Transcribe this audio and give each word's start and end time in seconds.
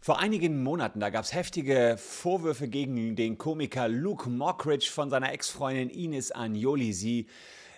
Vor 0.00 0.18
einigen 0.18 0.62
Monaten, 0.62 1.00
da 1.00 1.10
gab 1.10 1.24
es 1.24 1.32
heftige 1.32 1.96
Vorwürfe 1.98 2.68
gegen 2.68 3.16
den 3.16 3.38
Komiker 3.38 3.88
Luke 3.88 4.28
Mockridge 4.28 4.90
von 4.90 5.08
seiner 5.10 5.32
Ex-Freundin 5.32 5.90
Ines 5.90 6.30
Agnoli. 6.32 6.92
Sie 6.92 7.26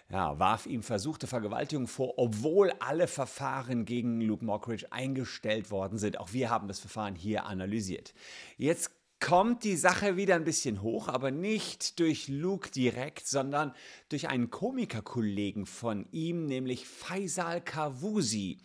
ja, 0.09 0.39
warf 0.39 0.67
ihm 0.67 0.83
versuchte 0.83 1.27
Vergewaltigung 1.27 1.89
vor, 1.89 2.15
obwohl 2.17 2.73
alle 2.79 3.09
Verfahren 3.09 3.85
gegen 3.85 4.21
Luke 4.21 4.45
Mockridge 4.45 4.87
eingestellt 4.91 5.71
worden 5.71 5.99
sind. 5.99 6.19
Auch 6.19 6.33
wir 6.33 6.51
haben 6.51 6.69
das 6.69 6.79
Verfahren 6.79 7.17
hier 7.17 7.47
analysiert. 7.47 8.15
Jetzt 8.57 8.93
kommt 9.19 9.65
die 9.65 9.77
Sache 9.77 10.17
wieder 10.17 10.37
ein 10.37 10.45
bisschen 10.45 10.83
hoch, 10.83 11.09
aber 11.09 11.31
nicht 11.31 11.99
durch 11.99 12.29
Luke 12.29 12.71
direkt, 12.71 13.27
sondern 13.27 13.73
durch 14.09 14.29
einen 14.29 14.51
Komikerkollegen 14.51 15.67
von 15.67 16.07
ihm, 16.13 16.47
nämlich 16.47 16.87
Faisal 16.87 17.61
Kavusi. 17.61 18.59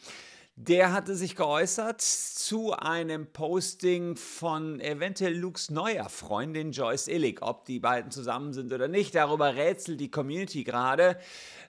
Der 0.58 0.92
hatte 0.92 1.16
sich 1.16 1.38
geäußert 1.38 2.02
zu 2.02 2.74
einem 2.74 3.26
Posting 3.26 4.18
von 4.18 4.82
eventuell 4.82 5.34
Lukes 5.34 5.70
neuer 5.72 6.10
Freundin 6.10 6.72
Joyce 6.74 7.08
Illig. 7.08 7.42
Ob 7.42 7.66
die 7.66 7.80
beiden 7.80 8.12
zusammen 8.12 8.54
sind 8.54 8.74
oder 8.74 8.90
nicht, 8.90 9.16
darüber 9.16 9.56
rätselt 9.56 10.02
die 10.02 10.12
Community 10.12 10.64
gerade. 10.64 11.18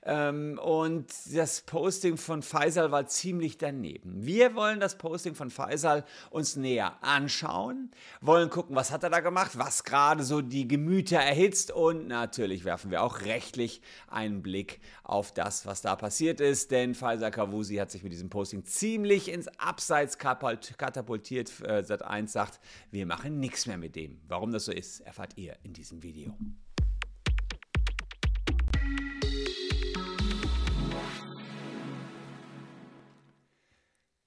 Ähm, 0.05 0.59
und 0.61 1.07
das 1.33 1.61
Posting 1.61 2.17
von 2.17 2.43
Faisal 2.43 2.91
war 2.91 3.07
ziemlich 3.07 3.57
daneben. 3.57 4.27
Wir 4.27 4.57
wollen 4.57 4.81
das 4.81 4.99
Posting 4.99 5.37
von 5.37 5.49
Faisal 5.49 6.05
uns 6.31 6.57
näher 6.57 6.97
anschauen, 7.03 7.93
wollen 8.21 8.51
gucken, 8.51 8.75
was 8.75 8.91
hat 8.91 9.05
er 9.05 9.11
da 9.11 9.21
gemacht, 9.21 9.53
was 9.55 9.85
gerade 9.85 10.25
so 10.25 10.41
die 10.41 10.67
Gemüter 10.67 11.19
erhitzt 11.19 11.71
und 11.71 12.09
natürlich 12.09 12.65
werfen 12.65 12.91
wir 12.91 13.05
auch 13.05 13.21
rechtlich 13.21 13.81
einen 14.09 14.43
Blick 14.43 14.81
auf 15.05 15.33
das, 15.33 15.67
was 15.67 15.83
da 15.83 15.95
passiert 15.95 16.41
ist, 16.41 16.73
denn 16.73 16.97
Faisal 16.97 17.31
Kavusi 17.31 17.77
hat 17.77 17.93
sich 17.93 18.03
mit 18.03 18.13
diesem 18.13 18.29
Posting 18.29 18.65
ziemlich 18.73 19.31
ins 19.31 19.49
Abseits 19.59 20.19
katapultiert. 20.19 21.53
Äh, 21.61 21.81
Sat1 21.81 22.29
sagt, 22.29 22.61
wir 22.91 23.07
machen 23.07 23.39
nichts 23.39 23.67
mehr 23.67 23.79
mit 23.79 23.97
dem. 23.97 24.21
Warum 24.29 24.53
das 24.53 24.65
so 24.65 24.73
ist, 24.73 25.01
erfahrt 25.01 25.37
ihr 25.37 25.57
in 25.63 25.73
diesem 25.73 26.03
Video. 26.03 26.37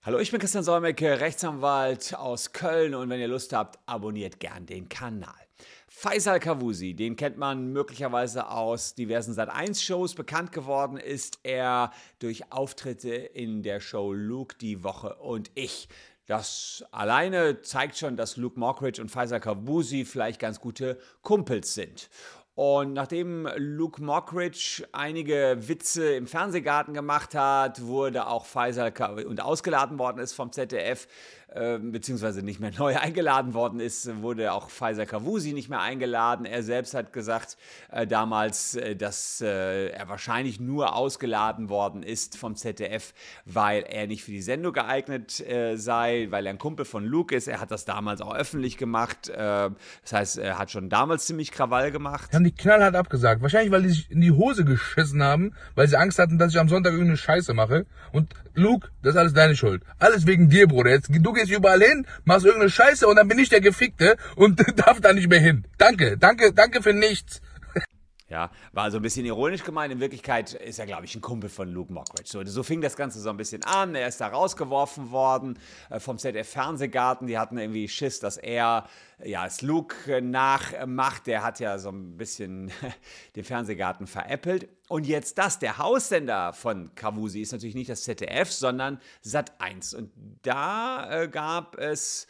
Hallo, 0.04 0.20
ich 0.20 0.30
bin 0.30 0.40
Christian 0.40 0.64
Solmecke, 0.64 1.20
Rechtsanwalt 1.20 2.14
aus 2.14 2.54
Köln 2.54 2.94
und 2.94 3.10
wenn 3.10 3.20
ihr 3.20 3.28
Lust 3.28 3.54
habt, 3.54 3.80
abonniert 3.88 4.40
gern 4.40 4.68
den 4.68 4.88
Kanal. 4.88 5.45
Faisal 5.88 6.40
Kavusi, 6.40 6.94
den 6.94 7.16
kennt 7.16 7.38
man 7.38 7.72
möglicherweise 7.72 8.50
aus 8.50 8.96
diversen 8.96 9.34
Sat1-Shows. 9.34 10.16
Bekannt 10.16 10.52
geworden 10.52 10.98
ist 10.98 11.40
er 11.44 11.92
durch 12.20 12.52
Auftritte 12.52 13.16
in 13.16 13.64
der 13.64 13.80
Show 13.80 14.12
Luke 14.14 14.56
die 14.60 14.84
Woche 14.84 15.16
und 15.16 15.52
ich. 15.56 15.88
Das 16.28 16.84
alleine 16.92 17.62
zeigt 17.62 17.98
schon, 17.98 18.18
dass 18.18 18.36
Luke 18.36 18.60
Mockridge 18.60 19.02
und 19.02 19.10
Faisal 19.10 19.40
Kavusi 19.40 20.06
vielleicht 20.06 20.40
ganz 20.40 20.60
gute 20.60 21.00
Kumpels 21.22 21.74
sind. 21.76 22.10
Und 22.56 22.94
nachdem 22.94 23.50
Luke 23.58 24.02
Mockridge 24.02 24.88
einige 24.94 25.58
Witze 25.60 26.16
im 26.16 26.26
Fernsehgarten 26.26 26.94
gemacht 26.94 27.36
hat, 27.36 27.82
wurde 27.82 28.28
auch 28.28 28.46
Faisal 28.46 28.94
und 29.28 29.42
ausgeladen 29.42 30.00
worden 30.00 30.20
ist 30.20 30.32
vom 30.32 30.54
ZDF, 30.54 31.08
ähm, 31.54 31.92
beziehungsweise 31.92 32.42
nicht 32.42 32.60
mehr 32.60 32.72
neu 32.78 32.98
eingeladen 32.98 33.54
worden 33.54 33.80
ist, 33.80 34.22
wurde 34.22 34.54
auch 34.54 34.70
Pfizer 34.70 35.06
Kavusi 35.06 35.54
nicht 35.54 35.70
mehr 35.70 35.82
eingeladen. 35.82 36.46
Er 36.46 36.64
selbst 36.64 36.94
hat 36.94 37.14
gesagt 37.14 37.58
äh, 37.92 38.08
damals, 38.08 38.76
äh, 38.76 38.96
dass 38.96 39.42
äh, 39.42 39.90
er 39.90 40.08
wahrscheinlich 40.10 40.60
nur 40.60 40.96
ausgeladen 40.96 41.70
worden 41.70 42.04
ist 42.04 42.38
vom 42.38 42.56
ZDF, 42.56 43.14
weil 43.46 43.84
er 43.84 44.08
nicht 44.08 44.24
für 44.24 44.32
die 44.32 44.42
Sendung 44.42 44.74
geeignet 44.74 45.40
äh, 45.40 45.78
sei, 45.78 46.28
weil 46.30 46.46
er 46.46 46.52
ein 46.52 46.58
Kumpel 46.58 46.86
von 46.86 47.06
Luke 47.06 47.36
ist. 47.36 47.48
Er 47.48 47.62
hat 47.62 47.72
das 47.72 47.86
damals 47.86 48.22
auch 48.22 48.36
öffentlich 48.36 48.78
gemacht. 48.78 49.30
Äh, 49.30 49.70
das 50.02 50.14
heißt, 50.14 50.38
er 50.40 50.58
hat 50.58 50.72
schon 50.72 50.90
damals 50.90 51.26
ziemlich 51.26 51.52
Krawall 51.52 51.92
gemacht. 51.92 52.34
Haben 52.34 52.44
die 52.44 52.56
knallhart 52.56 52.96
abgesagt. 52.96 53.42
Wahrscheinlich, 53.42 53.72
weil 53.72 53.84
die 53.84 53.90
sich 53.90 54.12
in 54.12 54.22
die 54.22 54.32
Hose 54.32 54.66
geschissen 54.66 55.24
haben, 55.24 55.54
weil 55.76 55.88
sie 55.88 55.98
Angst 55.98 56.20
hatten, 56.20 56.38
dass 56.38 56.54
ich 56.54 56.60
am 56.60 56.70
Sonntag 56.70 56.92
irgendeine 56.92 57.18
Scheiße 57.18 57.54
mache. 57.54 57.86
Und 58.12 58.34
Luke, 58.54 58.90
das 59.02 59.14
ist 59.14 59.20
alles 59.20 59.34
deine 59.34 59.56
Schuld. 59.56 59.84
Alles 60.00 60.26
wegen 60.26 60.50
dir, 60.50 60.68
Bruder. 60.68 60.92
Jetzt, 60.92 61.10
du 61.12 61.34
gehst 61.36 61.52
überall 61.52 61.82
hin, 61.82 62.08
machst 62.24 62.46
irgendeine 62.46 62.72
Scheiße 62.72 63.08
und 63.08 63.18
dann 63.18 63.28
bin 63.28 63.38
ich 63.38 63.50
der 63.50 63.62
Gefickte 63.62 64.18
und 64.36 64.60
darf 64.78 65.00
da 65.02 65.14
nicht 65.14 65.30
mehr 65.30 65.40
hin. 65.40 65.66
Danke, 65.78 66.18
danke, 66.18 66.54
danke 66.54 66.82
für 66.82 66.94
nichts. 66.94 67.42
Ja, 68.28 68.50
war 68.72 68.90
so 68.90 68.98
ein 68.98 69.04
bisschen 69.04 69.24
ironisch 69.24 69.64
gemeint. 69.64 69.94
In 69.94 70.00
Wirklichkeit 70.00 70.56
ist 70.56 70.80
er, 70.80 70.88
glaube 70.88 71.06
ich, 71.06 71.14
ein 71.14 71.22
Kumpel 71.22 71.48
von 71.48 71.72
Luke 71.72 71.94
Mockridge. 71.94 72.28
So, 72.28 72.44
so 72.44 72.64
fing 72.64 72.82
das 72.82 72.96
Ganze 72.96 73.20
so 73.20 73.30
ein 73.30 73.38
bisschen 73.38 73.64
an. 73.64 73.94
Er 73.94 74.08
ist 74.08 74.20
da 74.20 74.28
rausgeworfen 74.28 75.12
worden 75.12 75.60
äh, 75.92 76.00
vom 76.00 76.18
ZDF 76.18 76.50
Fernsehgarten. 76.50 77.28
Die 77.28 77.38
hatten 77.38 77.60
irgendwie 77.60 77.88
Schiss, 77.88 78.20
dass 78.20 78.38
er 78.38 78.88
ja, 79.24 79.46
es 79.46 79.62
Luke 79.62 80.24
nachmacht. 80.24 81.28
Der 81.28 81.44
hat 81.44 81.60
ja 81.60 81.78
so 81.78 81.90
ein 81.90 82.18
bisschen 82.18 82.72
den 83.36 83.44
Fernsehgarten 83.44 84.08
veräppelt. 84.08 84.70
Und 84.90 85.06
jetzt 85.06 85.38
das, 85.38 85.60
der 85.60 85.78
Haussender 85.78 86.52
von 86.54 86.96
Kavusi 86.96 87.42
ist 87.42 87.52
natürlich 87.52 87.76
nicht 87.76 87.92
das 87.92 88.06
ZDF, 88.06 88.52
sondern 88.52 89.00
Sat1. 89.24 89.96
Und 89.96 90.12
da 90.42 91.22
äh, 91.22 91.28
gab 91.28 91.78
es 91.78 92.26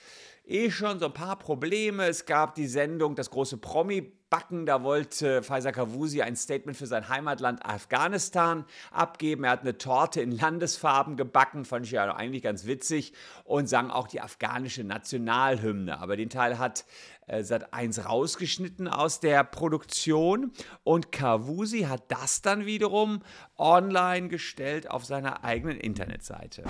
eh 0.46 0.70
schon 0.72 1.00
so 1.00 1.06
ein 1.06 1.14
paar 1.14 1.40
Probleme. 1.40 2.06
Es 2.06 2.26
gab 2.26 2.56
die 2.56 2.68
Sendung 2.68 3.16
Das 3.16 3.30
große 3.30 3.58
Promi 3.58 4.12
backen. 4.36 4.66
Da 4.66 4.84
wollte 4.84 5.44
Faisal 5.44 5.72
Kavusi 5.72 6.22
ein 6.22 6.36
Statement 6.36 6.78
für 6.78 6.88
sein 6.88 7.08
Heimatland 7.08 7.66
Afghanistan 7.66 8.66
abgeben. 8.92 9.46
Er 9.46 9.52
hat 9.52 9.62
eine 9.62 9.78
Torte 9.78 10.20
in 10.20 10.32
Landesfarben 10.32 11.16
gebacken, 11.16 11.64
fand 11.64 11.86
ich 11.86 11.94
ja 11.94 12.14
eigentlich 12.14 12.44
ganz 12.44 12.66
witzig 12.66 13.14
und 13.46 13.70
sang 13.70 13.92
auch 13.92 14.10
die 14.10 14.20
afghanische 14.20 14.84
Nationalhymne. 14.84 16.00
Aber 16.02 16.18
den 16.18 16.30
Teil 16.30 16.58
hat 16.60 16.84
äh, 17.28 17.44
Sat 17.44 17.74
1 17.74 18.10
rausgeschnitten 18.10 18.90
aus 18.90 19.22
der 19.22 19.46
Produktion 19.46 20.52
und 20.84 21.14
Kavusi 21.14 21.84
hat 21.84 22.04
das 22.10 22.42
dann 22.42 22.66
wiederum 22.66 23.22
online 23.58 24.28
gestellt 24.28 24.92
auf 24.92 25.06
seiner 25.06 25.46
eigenen 25.46 25.78
Internetseite. 25.78 26.64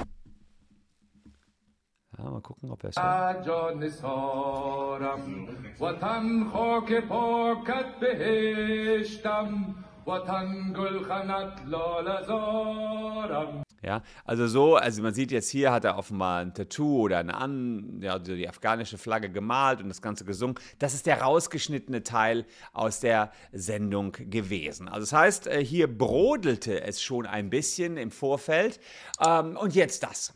Ja, 2.18 2.30
mal 2.30 2.42
gucken, 2.42 2.72
ob 2.72 2.84
er 2.84 2.90
es. 2.90 2.98
Ja, 13.86 14.02
also 14.24 14.48
so, 14.48 14.76
also 14.78 15.04
man 15.04 15.14
sieht 15.14 15.32
jetzt 15.32 15.50
hier, 15.50 15.72
hat 15.72 15.84
er 15.84 15.98
offenbar 15.98 16.40
ein 16.40 16.56
Tattoo 16.56 17.02
oder 17.02 17.20
eine 17.20 17.36
an, 17.36 18.00
ja, 18.02 18.18
die 18.18 18.50
afghanische 18.50 18.98
Flagge 18.98 19.30
gemalt 19.30 19.80
und 19.80 19.90
das 19.90 20.02
Ganze 20.02 20.26
gesungen. 20.26 20.56
Das 20.80 20.96
ist 20.96 21.06
der 21.06 21.22
rausgeschnittene 21.22 22.02
Teil 22.02 22.46
aus 22.74 23.00
der 23.00 23.32
Sendung 23.52 24.14
gewesen. 24.14 24.88
Also 24.88 25.02
das 25.02 25.14
heißt, 25.14 25.48
äh, 25.48 25.64
hier 25.64 25.86
brodelte 25.88 26.82
es 26.82 27.04
schon 27.04 27.28
ein 27.28 27.52
bisschen 27.52 27.98
im 27.98 28.10
Vorfeld. 28.10 28.80
Ähm, 29.24 29.56
und 29.56 29.76
jetzt 29.76 30.02
das. 30.02 30.34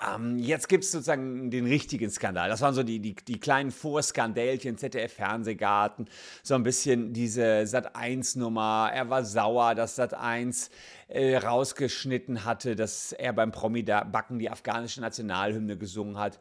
Ähm, 0.00 0.38
jetzt 0.38 0.68
gibt 0.68 0.84
es 0.84 0.92
sozusagen 0.92 1.50
den 1.50 1.66
richtigen 1.66 2.10
Skandal. 2.10 2.48
Das 2.48 2.62
waren 2.62 2.74
so 2.74 2.82
die, 2.82 3.00
die, 3.00 3.14
die 3.14 3.38
kleinen 3.38 3.70
Vorskandälchen, 3.70 4.78
ZDF-Fernsehgarten, 4.78 6.08
so 6.42 6.54
ein 6.54 6.62
bisschen 6.62 7.12
diese 7.12 7.62
Sat1-Nummer. 7.62 8.90
Er 8.94 9.10
war 9.10 9.24
sauer, 9.24 9.74
dass 9.74 9.98
Sat1 9.98 10.70
äh, 11.08 11.36
rausgeschnitten 11.36 12.44
hatte, 12.44 12.76
dass 12.76 13.12
er 13.12 13.32
beim 13.34 13.52
Promi-Backen 13.52 14.38
die 14.38 14.48
afghanische 14.48 15.02
Nationalhymne 15.02 15.76
gesungen 15.76 16.18
hat. 16.18 16.40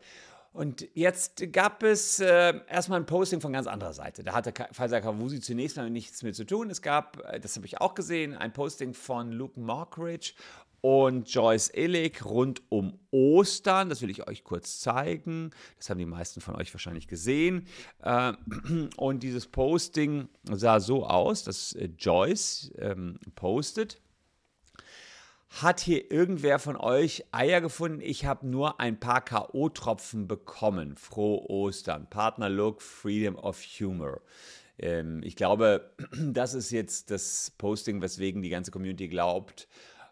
Und 0.52 0.88
jetzt 0.96 1.52
gab 1.52 1.84
es 1.84 2.20
äh, 2.20 2.54
erstmal 2.68 3.00
ein 3.00 3.06
Posting 3.06 3.40
von 3.40 3.54
ganz 3.54 3.68
anderer 3.68 3.94
Seite. 3.94 4.24
Da 4.24 4.34
hatte 4.34 4.52
Faisal 4.72 5.02
Kavusi 5.02 5.42
zunächst 5.42 5.78
mal 5.78 5.90
nichts 5.90 6.24
mit 6.24 6.36
zu 6.36 6.44
tun. 6.44 6.72
Es 6.72 6.82
gab, 6.82 7.24
äh, 7.30 7.40
das 7.40 7.56
habe 7.56 7.68
ich 7.68 7.80
auch 7.80 7.94
gesehen, 7.94 8.36
ein 8.36 8.52
Posting 8.52 8.94
von 8.94 9.32
Luke 9.32 9.60
Mockridge 9.60 10.34
und 10.82 11.30
Joyce 11.30 11.72
Illig 11.74 12.24
rund 12.26 12.62
um 12.70 13.00
Ostern. 13.12 13.90
Das 13.90 14.02
will 14.02 14.10
ich 14.10 14.28
euch 14.28 14.44
kurz 14.44 14.80
zeigen. 14.80 15.52
Das 15.78 15.90
haben 15.90 15.98
die 15.98 16.06
meisten 16.06 16.42
von 16.42 16.56
euch 16.56 16.74
wahrscheinlich 16.74 17.08
gesehen. 17.08 17.68
Äh, 18.02 18.34
und 18.98 19.24
dieses 19.24 19.48
Posting 19.48 20.30
sah 20.44 20.80
so 20.80 21.06
aus, 21.06 21.44
dass 21.44 21.74
äh, 21.74 21.90
Joyce 21.98 22.72
ähm, 22.78 23.20
postet. 23.36 24.02
Hat 25.50 25.80
hier 25.80 26.12
irgendwer 26.12 26.60
von 26.60 26.76
euch 26.76 27.26
Eier 27.32 27.60
gefunden? 27.60 28.02
Ich 28.02 28.26
habe 28.26 28.46
nur 28.46 28.80
ein 28.80 29.00
paar 29.00 29.22
K.O.-Tropfen 29.22 30.28
bekommen. 30.28 30.96
Frohe 30.96 31.50
Ostern. 31.50 32.08
Partner 32.08 32.50
Look, 32.50 32.84
Freedom 32.84 33.36
of 33.36 33.60
Humor. 33.80 34.22
Ähm, 34.78 35.22
ich 35.24 35.36
glaube, 35.36 35.92
das 36.14 36.54
ist 36.54 36.72
jetzt 36.72 37.10
das 37.10 37.52
Posting, 37.58 38.02
weswegen 38.02 38.42
die 38.42 38.50
ganze 38.50 38.72
Community 38.72 39.08
glaubt, 39.08 39.68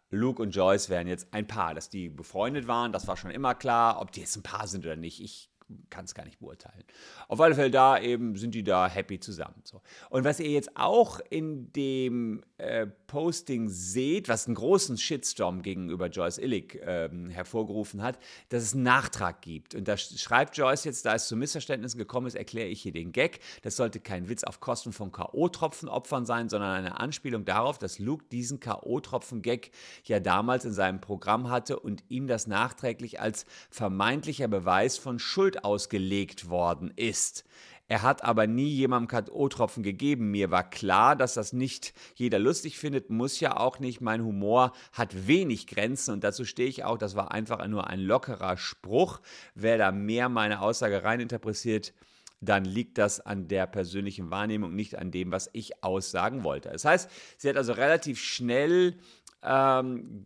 Luke 0.09 0.41
und 0.41 0.51
Joyce 0.51 0.89
wären 0.89 1.07
jetzt 1.07 1.33
ein 1.33 1.47
Paar, 1.47 1.73
dass 1.73 1.89
die 1.89 2.09
befreundet 2.09 2.67
waren, 2.67 2.91
das 2.91 3.07
war 3.07 3.17
schon 3.17 3.31
immer 3.31 3.55
klar. 3.55 4.01
Ob 4.01 4.11
die 4.11 4.21
jetzt 4.21 4.37
ein 4.37 4.43
Paar 4.43 4.67
sind 4.67 4.85
oder 4.85 4.95
nicht, 4.95 5.21
ich 5.21 5.49
kann 5.89 6.05
es 6.05 6.13
gar 6.13 6.25
nicht 6.25 6.39
beurteilen. 6.39 6.83
Auf 7.27 7.41
alle 7.41 7.55
Fälle 7.55 7.71
da 7.71 7.99
eben 7.99 8.35
sind 8.35 8.55
die 8.55 8.63
da 8.63 8.87
happy 8.87 9.19
zusammen. 9.19 9.61
So. 9.63 9.81
Und 10.09 10.23
was 10.23 10.39
ihr 10.39 10.49
jetzt 10.49 10.77
auch 10.77 11.19
in 11.29 11.71
dem 11.73 12.43
äh, 12.57 12.87
Posting 13.07 13.69
seht, 13.69 14.29
was 14.29 14.47
einen 14.47 14.55
großen 14.55 14.97
Shitstorm 14.97 15.61
gegenüber 15.61 16.07
Joyce 16.07 16.37
Illig 16.37 16.79
ähm, 16.83 17.29
hervorgerufen 17.29 18.01
hat, 18.01 18.17
dass 18.49 18.63
es 18.63 18.73
einen 18.73 18.83
Nachtrag 18.83 19.41
gibt. 19.41 19.75
Und 19.75 19.87
da 19.87 19.97
schreibt 19.97 20.57
Joyce 20.57 20.85
jetzt, 20.85 21.05
da 21.05 21.15
es 21.15 21.27
zu 21.27 21.35
Missverständnissen 21.35 21.97
gekommen 21.97 22.27
ist, 22.27 22.35
erkläre 22.35 22.67
ich 22.67 22.81
hier 22.81 22.93
den 22.93 23.11
Gag. 23.11 23.39
Das 23.61 23.75
sollte 23.75 23.99
kein 23.99 24.29
Witz 24.29 24.43
auf 24.43 24.59
Kosten 24.59 24.93
von 24.93 25.11
K.O.-Tropfenopfern 25.11 26.25
sein, 26.25 26.49
sondern 26.49 26.71
eine 26.71 26.99
Anspielung 26.99 27.45
darauf, 27.45 27.77
dass 27.77 27.99
Luke 27.99 28.25
diesen 28.31 28.59
K.O.-Tropfen-Gag 28.59 29.71
ja 30.05 30.19
damals 30.19 30.65
in 30.65 30.73
seinem 30.73 31.01
Programm 31.01 31.49
hatte 31.49 31.79
und 31.79 32.03
ihm 32.09 32.27
das 32.27 32.47
nachträglich 32.47 33.19
als 33.19 33.45
vermeintlicher 33.69 34.47
Beweis 34.47 34.97
von 34.97 35.19
Schuld 35.19 35.56
ausgelegt 35.63 36.49
worden 36.49 36.91
ist. 36.95 37.45
Er 37.89 38.01
hat 38.01 38.23
aber 38.23 38.47
nie 38.47 38.67
jemandem 38.67 39.07
K.O.-Tropfen 39.07 39.81
gegeben. 39.81 40.29
Mir 40.29 40.51
war 40.51 40.69
klar, 40.69 41.15
dass 41.15 41.35
das 41.35 41.53
nicht 41.53 41.93
jeder 42.15 42.37
lustig 42.37 42.77
findet, 42.77 43.09
muss 43.09 43.39
ja 43.39 43.55
auch 43.55 43.79
nicht. 43.79 44.01
Mein 44.01 44.23
Humor 44.23 44.73
hat 44.91 45.27
wenig 45.27 45.67
Grenzen 45.67 46.13
und 46.13 46.23
dazu 46.23 46.43
stehe 46.43 46.67
ich 46.67 46.83
auch. 46.83 46.97
Das 46.97 47.15
war 47.15 47.31
einfach 47.31 47.65
nur 47.67 47.87
ein 47.87 48.01
lockerer 48.01 48.57
Spruch. 48.57 49.21
Wer 49.55 49.77
da 49.77 49.93
mehr 49.93 50.27
meine 50.27 50.61
Aussage 50.61 51.03
reininterpretiert, 51.03 51.93
dann 52.41 52.65
liegt 52.65 52.97
das 52.97 53.21
an 53.21 53.47
der 53.47 53.67
persönlichen 53.67 54.29
Wahrnehmung, 54.31 54.75
nicht 54.75 54.97
an 54.97 55.09
dem, 55.09 55.31
was 55.31 55.49
ich 55.53 55.81
aussagen 55.83 56.43
wollte. 56.43 56.69
Das 56.69 56.83
heißt, 56.83 57.09
sie 57.37 57.49
hat 57.49 57.55
also 57.55 57.71
relativ 57.71 58.19
schnell 58.19 58.97
ähm, 59.41 60.25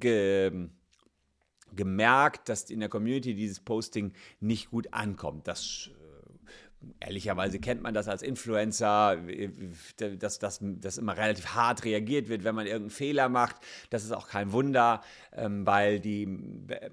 gemerkt, 1.75 2.49
dass 2.49 2.69
in 2.69 2.79
der 2.79 2.89
Community 2.89 3.33
dieses 3.33 3.59
Posting 3.59 4.13
nicht 4.39 4.71
gut 4.71 4.93
ankommt. 4.93 5.47
Das 5.47 5.89
ehrlicherweise 6.99 7.59
kennt 7.59 7.81
man 7.81 7.93
das 7.93 8.07
als 8.07 8.21
Influencer, 8.21 9.17
dass, 9.97 10.39
dass, 10.39 10.59
dass 10.61 10.97
immer 10.97 11.17
relativ 11.17 11.47
hart 11.47 11.83
reagiert 11.83 12.29
wird, 12.29 12.43
wenn 12.43 12.55
man 12.55 12.65
irgendeinen 12.65 12.89
Fehler 12.89 13.29
macht. 13.29 13.57
Das 13.89 14.03
ist 14.03 14.11
auch 14.11 14.27
kein 14.27 14.51
Wunder, 14.51 15.01
ähm, 15.33 15.65
weil 15.65 15.99
die, 15.99 16.27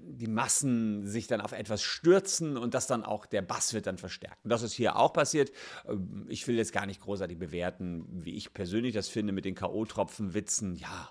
die 0.01 0.27
Massen 0.27 1.07
sich 1.07 1.27
dann 1.27 1.41
auf 1.41 1.51
etwas 1.51 1.81
stürzen 1.81 2.57
und 2.57 2.73
das 2.73 2.87
dann 2.87 3.03
auch, 3.03 3.25
der 3.25 3.41
Bass 3.41 3.73
wird 3.73 3.87
dann 3.87 3.97
verstärkt. 3.97 4.43
Und 4.43 4.49
das 4.49 4.63
ist 4.63 4.73
hier 4.73 4.95
auch 4.95 5.13
passiert. 5.13 5.51
Ähm, 5.87 6.25
ich 6.29 6.47
will 6.47 6.57
jetzt 6.57 6.73
gar 6.73 6.85
nicht 6.85 7.01
großartig 7.01 7.37
bewerten, 7.37 8.05
wie 8.09 8.35
ich 8.35 8.53
persönlich 8.53 8.93
das 8.93 9.09
finde 9.09 9.33
mit 9.33 9.45
den 9.45 9.55
K.O.-Tropfen-Witzen. 9.55 10.75
Ja, 10.75 11.09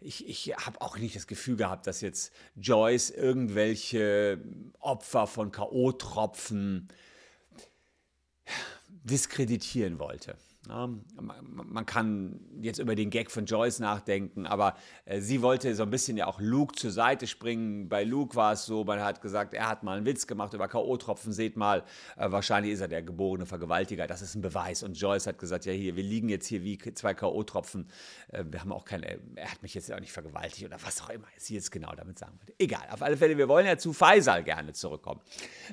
ich, 0.00 0.28
ich 0.28 0.54
habe 0.56 0.80
auch 0.80 0.96
nicht 0.96 1.16
das 1.16 1.26
Gefühl 1.26 1.56
gehabt, 1.56 1.86
dass 1.86 2.00
jetzt 2.00 2.32
Joyce 2.56 3.10
irgendwelche 3.10 4.40
Opfer 4.80 5.26
von 5.26 5.50
K.O.-Tropfen 5.50 6.88
diskreditieren 8.88 9.98
wollte. 9.98 10.36
Man 10.68 11.86
kann 11.86 12.40
jetzt 12.60 12.78
über 12.78 12.94
den 12.94 13.08
Gag 13.08 13.30
von 13.30 13.46
Joyce 13.46 13.78
nachdenken, 13.78 14.46
aber 14.46 14.76
äh, 15.06 15.20
sie 15.20 15.40
wollte 15.40 15.74
so 15.74 15.82
ein 15.82 15.90
bisschen 15.90 16.18
ja 16.18 16.26
auch 16.26 16.40
Luke 16.40 16.74
zur 16.74 16.90
Seite 16.90 17.26
springen. 17.26 17.88
Bei 17.88 18.04
Luke 18.04 18.36
war 18.36 18.52
es 18.52 18.66
so, 18.66 18.84
man 18.84 19.00
hat 19.00 19.22
gesagt, 19.22 19.54
er 19.54 19.66
hat 19.66 19.82
mal 19.82 19.96
einen 19.96 20.04
Witz 20.04 20.26
gemacht 20.26 20.52
über 20.52 20.68
K.O.-Tropfen. 20.68 21.32
Seht 21.32 21.56
mal, 21.56 21.84
äh, 22.16 22.30
wahrscheinlich 22.30 22.74
ist 22.74 22.80
er 22.80 22.88
der 22.88 23.02
geborene 23.02 23.46
Vergewaltiger. 23.46 24.06
Das 24.06 24.20
ist 24.20 24.34
ein 24.34 24.42
Beweis. 24.42 24.82
Und 24.82 25.00
Joyce 25.00 25.28
hat 25.28 25.38
gesagt, 25.38 25.64
ja 25.64 25.72
hier, 25.72 25.96
wir 25.96 26.02
liegen 26.02 26.28
jetzt 26.28 26.46
hier 26.46 26.62
wie 26.62 26.76
zwei 26.78 27.14
K.O.-Tropfen. 27.14 27.86
Äh, 28.28 28.44
wir 28.50 28.60
haben 28.60 28.72
auch 28.72 28.84
keine, 28.84 29.18
er 29.36 29.50
hat 29.50 29.62
mich 29.62 29.72
jetzt 29.72 29.90
auch 29.90 30.00
nicht 30.00 30.12
vergewaltigt 30.12 30.66
oder 30.66 30.76
was 30.84 31.00
auch 31.00 31.08
immer 31.08 31.26
sie 31.38 31.54
jetzt 31.54 31.72
genau 31.72 31.94
damit 31.94 32.18
sagen 32.18 32.38
wollte. 32.38 32.52
Egal, 32.58 32.86
auf 32.90 33.02
alle 33.02 33.16
Fälle, 33.16 33.38
wir 33.38 33.48
wollen 33.48 33.66
ja 33.66 33.78
zu 33.78 33.94
Faisal 33.94 34.44
gerne 34.44 34.74
zurückkommen. 34.74 35.22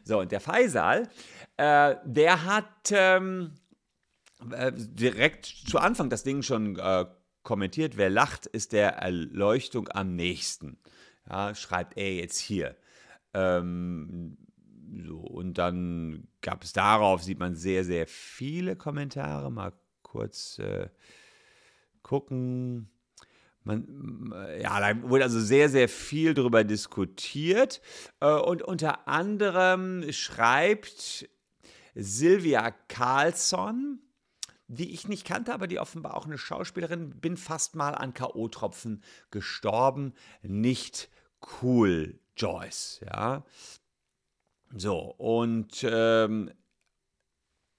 So, 0.05 0.19
und 0.19 0.31
der 0.31 0.39
Faisal, 0.39 1.09
äh, 1.57 1.95
der 2.05 2.45
hat... 2.45 2.91
Ähm, 2.91 3.51
äh, 4.51 4.71
direkt 4.75 5.45
zu 5.45 5.79
Anfang 5.79 6.09
das 6.09 6.23
Ding 6.23 6.41
schon 6.41 6.77
äh, 6.77 7.05
kommentiert, 7.43 7.97
wer 7.97 8.09
lacht, 8.09 8.45
ist 8.45 8.73
der 8.73 8.97
Erleuchtung 8.97 9.87
am 9.89 10.15
nächsten. 10.15 10.77
Ja, 11.29 11.55
schreibt 11.55 11.97
er 11.97 12.13
jetzt 12.13 12.39
hier. 12.39 12.75
Ähm, 13.33 14.37
so, 15.05 15.17
und 15.17 15.57
dann 15.57 16.27
gab 16.41 16.63
es 16.63 16.73
darauf, 16.73 17.23
sieht 17.23 17.39
man 17.39 17.55
sehr, 17.55 17.83
sehr 17.83 18.07
viele 18.07 18.75
Kommentare. 18.75 19.51
Mal 19.51 19.73
kurz 20.01 20.59
äh, 20.59 20.89
gucken. 22.01 22.89
Man, 23.63 24.31
ja, 24.61 24.79
da 24.79 25.09
wurde 25.09 25.23
also 25.23 25.39
sehr, 25.39 25.69
sehr 25.69 25.89
viel 25.89 26.35
darüber 26.35 26.63
diskutiert. 26.63 27.81
Äh, 28.19 28.31
und 28.31 28.61
unter 28.61 29.07
anderem 29.07 30.11
schreibt 30.11 31.27
Silvia 31.95 32.71
Carlsson, 32.87 33.99
die 34.67 34.91
ich 34.93 35.07
nicht 35.07 35.25
kannte, 35.25 35.53
aber 35.53 35.67
die 35.67 35.79
offenbar 35.79 36.15
auch 36.15 36.25
eine 36.25 36.37
Schauspielerin, 36.37 37.11
bin 37.19 37.37
fast 37.37 37.75
mal 37.75 37.93
an 37.93 38.13
K.O.-Tropfen 38.13 39.01
gestorben. 39.31 40.13
Nicht 40.41 41.09
cool, 41.61 42.19
Joyce, 42.35 43.01
ja. 43.05 43.43
So, 44.75 44.99
und, 45.17 45.85
ähm, 45.89 46.51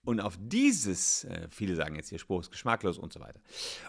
und 0.04 0.20
auf 0.20 0.38
dieses, 0.38 1.24
äh, 1.24 1.48
viele 1.50 1.74
sagen 1.74 1.96
jetzt 1.96 2.10
hier, 2.10 2.20
Spruch 2.20 2.42
ist 2.42 2.52
geschmacklos 2.52 2.96
und 2.98 3.12
so 3.12 3.20
weiter. 3.20 3.40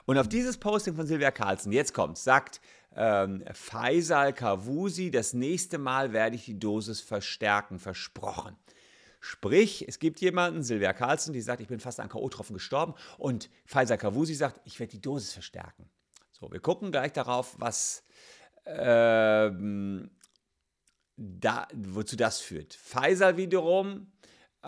Und 0.06 0.18
auf 0.18 0.28
dieses 0.28 0.58
Posting 0.58 0.96
von 0.96 1.06
Silvia 1.06 1.30
Carlson, 1.30 1.72
jetzt 1.72 1.94
kommt, 1.94 2.18
sagt 2.18 2.60
ähm, 2.96 3.44
Faisal 3.54 4.34
Kavusi, 4.34 5.12
das 5.12 5.34
nächste 5.34 5.78
Mal 5.78 6.14
werde 6.14 6.36
ich 6.36 6.46
die 6.46 6.60
Dosis 6.60 7.00
verstärken, 7.00 7.78
versprochen. 7.78 8.58
Sprich, 9.20 9.88
es 9.88 10.00
gibt 10.00 10.22
jemanden, 10.22 10.64
Silvia 10.64 10.94
Carlson, 10.94 11.34
die 11.34 11.42
sagt, 11.42 11.62
ich 11.62 11.68
bin 11.68 11.80
fast 11.80 12.00
an 12.00 12.10
K.O.-Tropfen 12.10 12.54
gestorben 12.54 12.94
und 13.18 13.50
Pfizer 13.66 13.98
Kavusi 13.98 14.36
sagt, 14.36 14.62
ich 14.66 14.80
werde 14.80 14.92
die 14.92 15.02
Dosis 15.02 15.34
verstärken. 15.34 15.90
So, 16.32 16.52
wir 16.52 16.60
gucken 16.60 16.92
gleich 16.92 17.14
darauf, 17.14 17.56
was 17.60 18.04
ähm, 18.66 20.12
da, 21.16 21.68
wozu 21.74 22.16
das 22.16 22.40
führt. 22.40 22.74
Pfizer 22.74 23.38
wiederum 23.38 24.12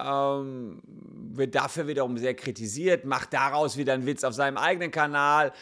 ähm, 0.01 0.81
wird 0.83 1.55
dafür 1.55 1.87
wiederum 1.87 2.17
sehr 2.17 2.33
kritisiert, 2.33 3.05
macht 3.05 3.33
daraus 3.33 3.77
wieder 3.77 3.93
einen 3.93 4.05
Witz 4.05 4.23
auf 4.23 4.33
seinem 4.33 4.57
eigenen 4.57 4.91
Kanal 4.91 5.53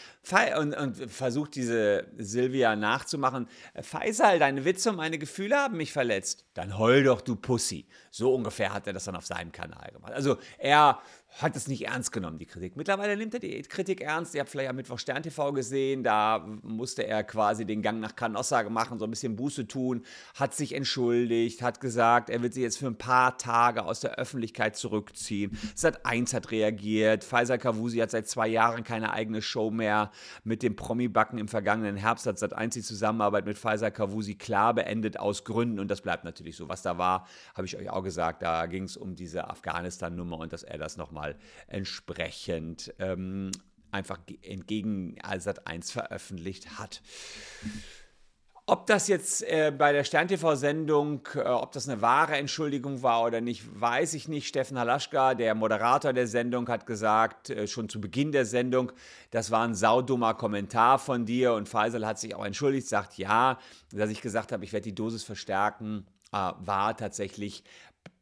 und, 0.58 0.74
und 0.76 1.12
versucht 1.12 1.56
diese 1.56 2.08
Silvia 2.18 2.76
nachzumachen. 2.76 3.48
Faisal, 3.82 4.40
deine 4.40 4.66
Witze 4.66 4.90
und 4.90 4.98
meine 4.98 5.18
Gefühle 5.18 5.58
haben 5.58 5.78
mich 5.78 5.92
verletzt. 5.92 6.46
Dann 6.54 6.78
heul 6.78 7.04
doch, 7.04 7.22
du 7.22 7.36
Pussy. 7.36 7.88
So 8.12 8.34
ungefähr 8.34 8.74
hat 8.74 8.88
er 8.88 8.94
das 8.94 9.06
dann 9.06 9.16
auf 9.16 9.26
seinem 9.26 9.52
Kanal 9.52 9.92
gemacht. 9.92 10.14
Also 10.14 10.38
er 10.58 11.00
hat 11.42 11.56
es 11.56 11.68
nicht 11.68 11.86
ernst 11.86 12.12
genommen, 12.12 12.40
die 12.40 12.48
Kritik. 12.48 12.76
Mittlerweile 12.76 13.16
nimmt 13.16 13.34
er 13.34 13.40
die 13.40 13.62
Kritik 13.62 14.02
ernst. 14.02 14.34
Ihr 14.34 14.42
habt 14.42 14.50
vielleicht 14.50 14.70
am 14.70 14.76
Mittwoch 14.76 14.98
Stern 14.98 15.22
TV 15.22 15.54
gesehen, 15.54 16.04
da 16.04 16.40
musste 16.64 17.06
er 17.06 17.24
quasi 17.24 17.66
den 17.66 17.84
Gang 17.84 18.00
nach 18.00 18.16
Canossa 18.16 18.68
machen, 18.70 18.98
so 18.98 19.06
ein 19.06 19.12
bisschen 19.12 19.36
Buße 19.36 19.68
tun, 19.68 20.04
hat 20.34 20.56
sich 20.56 20.74
entschuldigt, 20.74 21.62
hat 21.62 21.80
gesagt, 21.80 22.32
er 22.32 22.42
wird 22.42 22.56
sich 22.56 22.64
jetzt 22.64 22.80
für 22.80 22.88
ein 22.88 22.98
paar 22.98 23.38
Tage 23.38 23.86
aus 23.86 24.00
der 24.00 24.16
Öffentlichkeit 24.16 24.76
zurückziehen. 24.76 25.58
Sat 25.76 26.06
1 26.06 26.34
hat 26.34 26.50
reagiert, 26.50 27.24
Pfizer 27.24 27.60
Kavusi 27.60 28.00
hat 28.00 28.10
seit 28.10 28.28
zwei 28.28 28.48
Jahren 28.48 28.84
keine 28.84 29.14
eigene 29.14 29.44
Show 29.44 29.70
mehr. 29.70 30.12
Mit 30.44 30.64
dem 30.64 30.76
Promi-Backen 30.76 31.38
im 31.38 31.48
vergangenen 31.48 31.98
Herbst 31.98 32.26
hat 32.26 32.40
Sat 32.40 32.54
1 32.54 32.74
die 32.74 32.82
Zusammenarbeit 32.82 33.46
mit 33.46 33.60
Pfizer 33.60 33.92
Kavusi 33.92 34.36
klar 34.36 34.74
beendet 34.74 35.20
aus 35.20 35.44
Gründen 35.44 35.80
und 35.80 35.90
das 35.90 36.02
bleibt 36.02 36.24
natürlich 36.24 36.56
so. 36.56 36.68
Was 36.68 36.82
da 36.82 36.98
war, 36.98 37.28
habe 37.54 37.68
ich 37.68 37.78
euch 37.78 37.90
auch 37.92 38.04
gesagt, 38.04 38.42
da 38.42 38.66
ging 38.66 38.84
es 38.84 38.98
um 38.98 39.16
diese 39.16 39.50
Afghanistan-Nummer 39.50 40.40
und 40.40 40.52
dass 40.52 40.64
er 40.64 40.80
das 40.80 40.98
nochmal 40.98 41.27
mal 41.28 41.36
entsprechend 41.68 42.94
ähm, 43.00 43.52
einfach 43.92 44.20
entgegen 44.42 45.16
Alsat 45.22 45.68
1 45.68 45.92
veröffentlicht 45.92 46.78
hat. 46.78 47.02
Ob 48.70 48.86
das 48.86 49.08
jetzt 49.08 49.44
äh, 49.44 49.72
bei 49.76 49.94
der 49.94 50.04
Stern-TV-Sendung, 50.04 51.26
äh, 51.36 51.40
ob 51.48 51.72
das 51.72 51.88
eine 51.88 52.02
wahre 52.02 52.36
Entschuldigung 52.36 53.02
war 53.02 53.24
oder 53.24 53.40
nicht, 53.40 53.64
weiß 53.80 54.14
ich 54.14 54.28
nicht. 54.28 54.46
Steffen 54.46 54.78
Halaschka, 54.78 55.36
der 55.36 55.56
Moderator 55.56 56.12
der 56.12 56.28
Sendung, 56.28 56.68
hat 56.68 56.86
gesagt, 56.86 57.50
äh, 57.50 57.66
schon 57.66 57.88
zu 57.88 58.02
Beginn 58.02 58.34
der 58.34 58.46
Sendung, 58.46 58.92
das 59.32 59.52
war 59.52 59.66
ein 59.66 59.74
saudummer 59.74 60.34
Kommentar 60.34 61.00
von 61.00 61.26
dir. 61.26 61.54
Und 61.54 61.70
Faisal 61.70 62.06
hat 62.06 62.20
sich 62.20 62.36
auch 62.36 62.46
entschuldigt, 62.46 62.90
sagt 62.90 63.18
ja, 63.18 63.58
dass 63.94 64.10
ich 64.10 64.20
gesagt 64.20 64.52
habe, 64.52 64.66
ich 64.66 64.74
werde 64.74 64.84
die 64.84 64.96
Dosis 64.96 65.24
verstärken, 65.24 66.06
äh, 66.34 66.52
war 66.58 66.98
tatsächlich 66.98 67.64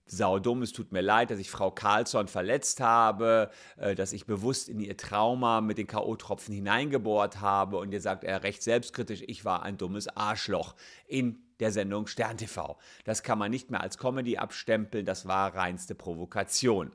saudumm, 0.05 0.61
es 0.61 0.71
tut 0.71 0.91
mir 0.91 1.01
leid, 1.01 1.31
dass 1.31 1.39
ich 1.39 1.49
Frau 1.49 1.71
Carlsson 1.71 2.27
verletzt 2.27 2.79
habe, 2.79 3.49
äh, 3.77 3.95
dass 3.95 4.13
ich 4.13 4.25
bewusst 4.25 4.69
in 4.69 4.79
ihr 4.79 4.97
Trauma 4.97 5.61
mit 5.61 5.77
den 5.77 5.87
K.O.-Tropfen 5.87 6.53
hineingebohrt 6.53 7.41
habe 7.41 7.77
und 7.77 7.91
ihr 7.91 8.01
sagt 8.01 8.23
er 8.23 8.43
recht 8.43 8.61
selbstkritisch, 8.61 9.23
ich 9.25 9.45
war 9.45 9.63
ein 9.63 9.77
dummes 9.77 10.07
Arschloch 10.07 10.75
in 11.07 11.39
der 11.59 11.71
Sendung 11.71 12.07
Stern 12.07 12.37
TV. 12.37 12.77
Das 13.05 13.23
kann 13.23 13.39
man 13.39 13.49
nicht 13.49 13.71
mehr 13.71 13.81
als 13.81 13.97
Comedy 13.97 14.37
abstempeln, 14.37 15.05
das 15.05 15.27
war 15.27 15.55
reinste 15.55 15.95
Provokation. 15.95 16.91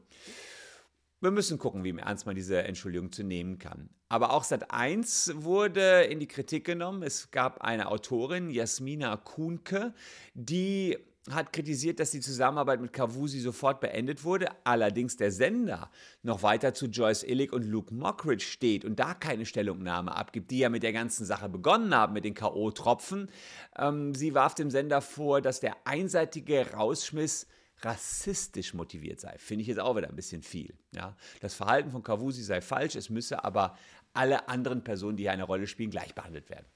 Wir 1.23 1.31
müssen 1.31 1.59
gucken, 1.59 1.85
wie 1.85 1.97
ernst 1.99 2.25
man 2.25 2.35
diese 2.35 2.63
Entschuldigung 2.63 3.13
zu 3.13 3.23
nehmen 3.23 3.59
kann. 3.59 3.91
Aber 4.09 4.33
auch 4.33 4.43
Sat 4.43 4.71
1 4.71 5.33
wurde 5.37 6.05
in 6.05 6.19
die 6.19 6.27
Kritik 6.27 6.65
genommen. 6.65 7.03
Es 7.03 7.31
gab 7.31 7.61
eine 7.61 7.89
Autorin, 7.89 8.49
Jasmina 8.49 9.19
Kuhnke, 9.19 9.93
die 10.33 10.97
hat 11.29 11.53
kritisiert, 11.53 12.01
dass 12.01 12.13
die 12.13 12.21
Zusammenarbeit 12.21 12.81
mit 12.81 12.93
Cavusi 12.93 13.41
sofort 13.41 13.81
beendet 13.81 14.25
wurde, 14.25 14.49
allerdings 14.65 15.17
der 15.17 15.31
Sender 15.31 15.91
noch 16.23 16.43
weiter 16.43 16.73
zu 16.73 16.87
Joyce 16.87 17.25
Illig 17.25 17.53
und 17.53 17.65
Luke 17.65 17.93
Mockridge 17.93 18.45
steht 18.45 18.85
und 18.85 18.99
da 18.99 19.13
keine 19.15 19.45
Stellungnahme 19.45 20.15
abgibt, 20.15 20.51
die 20.51 20.61
ja 20.61 20.71
mit 20.71 20.83
der 20.83 20.93
ganzen 20.93 21.27
Sache 21.27 21.49
begonnen 21.49 21.95
haben, 21.95 22.15
mit 22.15 22.25
den 22.25 22.35
K.O.-Tropfen. 22.35 23.29
Ähm, 23.77 24.15
sie 24.15 24.35
warf 24.35 24.55
dem 24.55 24.71
Sender 24.71 25.03
vor, 25.03 25.43
dass 25.43 25.61
der 25.61 25.77
einseitige 25.85 26.73
Rausschmiss 26.73 27.47
rassistisch 27.83 28.75
motiviert 28.75 29.21
sei. 29.21 29.37
Finde 29.39 29.63
ich 29.63 29.69
jetzt 29.69 29.81
auch 29.81 29.97
wieder 29.97 30.09
ein 30.09 30.17
bisschen 30.17 30.43
viel. 30.43 30.75
Ja? 30.95 31.17
Das 31.41 31.55
Verhalten 31.55 31.91
von 31.91 32.03
Cavusi 32.03 32.43
sei 32.43 32.61
falsch, 32.61 32.95
es 32.95 33.11
müsse 33.11 33.45
aber 33.45 33.77
alle 34.13 34.49
anderen 34.49 34.85
Personen, 34.85 35.17
die 35.17 35.25
hier 35.25 35.33
eine 35.33 35.45
Rolle 35.45 35.67
spielen, 35.67 35.91
gleich 35.91 36.15
behandelt 36.15 36.51
werden. 36.51 36.67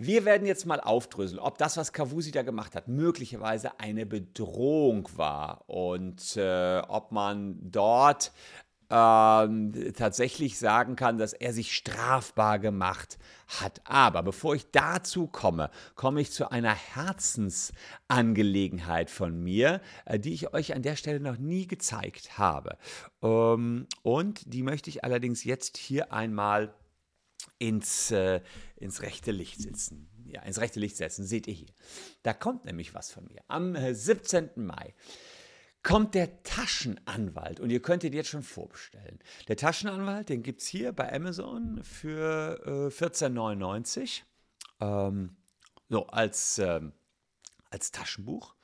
Wir 0.00 0.24
werden 0.24 0.46
jetzt 0.46 0.64
mal 0.64 0.80
aufdröseln, 0.80 1.40
ob 1.40 1.58
das, 1.58 1.76
was 1.76 1.92
Cavusi 1.92 2.30
da 2.30 2.42
gemacht 2.42 2.76
hat, 2.76 2.86
möglicherweise 2.86 3.80
eine 3.80 4.06
Bedrohung 4.06 5.08
war 5.16 5.68
und 5.68 6.36
äh, 6.36 6.80
ob 6.86 7.10
man 7.10 7.56
dort 7.60 8.30
ähm, 8.90 9.72
tatsächlich 9.96 10.56
sagen 10.56 10.94
kann, 10.94 11.18
dass 11.18 11.32
er 11.32 11.52
sich 11.52 11.74
strafbar 11.74 12.60
gemacht 12.60 13.18
hat. 13.48 13.80
Aber 13.84 14.22
bevor 14.22 14.54
ich 14.54 14.70
dazu 14.70 15.26
komme, 15.26 15.68
komme 15.96 16.20
ich 16.20 16.30
zu 16.30 16.52
einer 16.52 16.76
Herzensangelegenheit 16.76 19.10
von 19.10 19.42
mir, 19.42 19.80
äh, 20.04 20.20
die 20.20 20.32
ich 20.32 20.54
euch 20.54 20.76
an 20.76 20.82
der 20.82 20.94
Stelle 20.94 21.18
noch 21.18 21.38
nie 21.38 21.66
gezeigt 21.66 22.38
habe. 22.38 22.78
Ähm, 23.20 23.88
und 24.02 24.54
die 24.54 24.62
möchte 24.62 24.90
ich 24.90 25.02
allerdings 25.02 25.42
jetzt 25.42 25.76
hier 25.76 26.12
einmal 26.12 26.72
ins, 27.58 28.10
äh, 28.10 28.40
ins 28.76 29.02
rechte 29.02 29.30
Licht 29.32 29.60
setzen. 29.60 30.08
Ja, 30.26 30.42
ins 30.42 30.60
rechte 30.60 30.78
Licht 30.78 30.96
setzen, 30.96 31.24
seht 31.24 31.46
ihr 31.46 31.54
hier. 31.54 31.72
Da 32.22 32.34
kommt 32.34 32.64
nämlich 32.64 32.94
was 32.94 33.10
von 33.10 33.24
mir. 33.24 33.42
Am 33.48 33.76
17. 33.76 34.44
Äh, 34.44 34.60
Mai 34.60 34.94
kommt 35.82 36.14
der 36.14 36.42
Taschenanwalt 36.42 37.60
und 37.60 37.70
ihr 37.70 37.80
könnt 37.80 38.04
ihn 38.04 38.12
jetzt 38.12 38.28
schon 38.28 38.42
vorbestellen. 38.42 39.20
Der 39.48 39.56
Taschenanwalt, 39.56 40.28
den 40.28 40.42
gibt 40.42 40.60
es 40.60 40.66
hier 40.66 40.92
bei 40.92 41.10
Amazon 41.12 41.82
für 41.82 42.60
äh, 42.66 42.94
14,99 42.94 44.22
ähm, 44.80 45.36
so 45.88 46.06
als, 46.08 46.58
ähm, 46.58 46.92
als 47.70 47.90
Taschenbuch. 47.90 48.54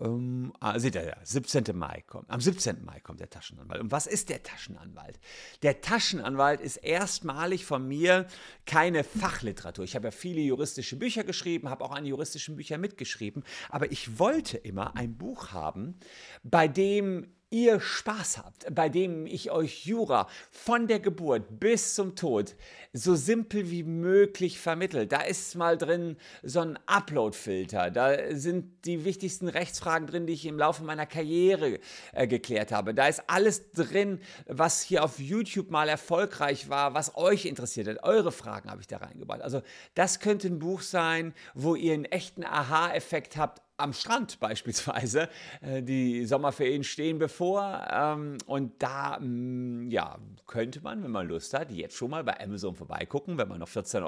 Ähm, 0.00 0.52
ah, 0.60 0.78
seht 0.78 0.94
ihr 0.94 1.04
ja, 1.04 1.16
17. 1.22 1.64
Mai 1.74 2.04
kommt. 2.06 2.30
Am 2.30 2.40
17. 2.40 2.84
Mai 2.84 3.00
kommt 3.00 3.20
der 3.20 3.30
Taschenanwalt. 3.30 3.80
Und 3.80 3.90
was 3.90 4.06
ist 4.06 4.28
der 4.28 4.42
Taschenanwalt? 4.42 5.18
Der 5.62 5.80
Taschenanwalt 5.80 6.60
ist 6.60 6.76
erstmalig 6.76 7.64
von 7.64 7.86
mir 7.86 8.26
keine 8.66 9.02
Fachliteratur. 9.02 9.84
Ich 9.84 9.96
habe 9.96 10.08
ja 10.08 10.10
viele 10.12 10.40
juristische 10.40 10.96
Bücher 10.96 11.24
geschrieben, 11.24 11.68
habe 11.68 11.84
auch 11.84 11.92
an 11.92 12.06
juristischen 12.06 12.56
Büchern 12.56 12.80
mitgeschrieben, 12.80 13.44
aber 13.70 13.90
ich 13.90 14.18
wollte 14.18 14.56
immer 14.56 14.96
ein 14.96 15.16
Buch 15.16 15.52
haben, 15.52 15.98
bei 16.42 16.68
dem 16.68 17.26
ihr 17.50 17.80
Spaß 17.80 18.38
habt, 18.38 18.74
bei 18.74 18.88
dem 18.88 19.26
ich 19.26 19.50
euch 19.50 19.86
Jura 19.86 20.28
von 20.50 20.86
der 20.86 21.00
Geburt 21.00 21.60
bis 21.60 21.94
zum 21.94 22.14
Tod 22.14 22.54
so 22.92 23.14
simpel 23.14 23.70
wie 23.70 23.84
möglich 23.84 24.58
vermittelt. 24.58 25.12
Da 25.12 25.20
ist 25.20 25.54
mal 25.54 25.78
drin 25.78 26.16
so 26.42 26.60
ein 26.60 26.78
Upload-Filter, 26.86 27.90
da 27.90 28.34
sind 28.36 28.84
die 28.84 29.04
wichtigsten 29.04 29.48
Rechtsfragen 29.48 30.06
drin, 30.06 30.26
die 30.26 30.34
ich 30.34 30.46
im 30.46 30.58
Laufe 30.58 30.84
meiner 30.84 31.06
Karriere 31.06 31.78
äh, 32.12 32.26
geklärt 32.26 32.72
habe. 32.72 32.94
Da 32.94 33.06
ist 33.06 33.22
alles 33.28 33.72
drin, 33.72 34.20
was 34.46 34.82
hier 34.82 35.04
auf 35.04 35.18
YouTube 35.18 35.70
mal 35.70 35.88
erfolgreich 35.88 36.68
war, 36.68 36.94
was 36.94 37.16
euch 37.16 37.46
interessiert 37.46 37.88
hat. 37.88 38.02
Eure 38.02 38.32
Fragen 38.32 38.70
habe 38.70 38.80
ich 38.80 38.86
da 38.86 38.98
reingebracht. 38.98 39.42
Also 39.42 39.62
das 39.94 40.20
könnte 40.20 40.48
ein 40.48 40.58
Buch 40.58 40.82
sein, 40.82 41.34
wo 41.54 41.74
ihr 41.74 41.94
einen 41.94 42.04
echten 42.04 42.44
Aha-Effekt 42.44 43.36
habt 43.36 43.62
am 43.78 43.92
Strand 43.92 44.40
beispielsweise. 44.40 45.28
Äh, 45.60 45.82
die 45.82 46.26
Sommerferien 46.26 46.84
stehen 46.84 47.18
bevor 47.18 47.86
ähm, 47.90 48.38
und 48.46 48.82
da 48.82 49.18
mm, 49.20 49.90
ja, 49.90 50.18
könnte 50.46 50.80
man, 50.80 51.02
wenn 51.02 51.10
man 51.10 51.28
Lust 51.28 51.54
hat, 51.54 51.70
jetzt 51.70 51.96
schon 51.96 52.10
mal 52.10 52.24
bei 52.24 52.40
Amazon 52.40 52.74
vorbeigucken, 52.74 53.38
wenn 53.38 53.48
man 53.48 53.60
noch 53.60 53.68
14,99 53.68 54.02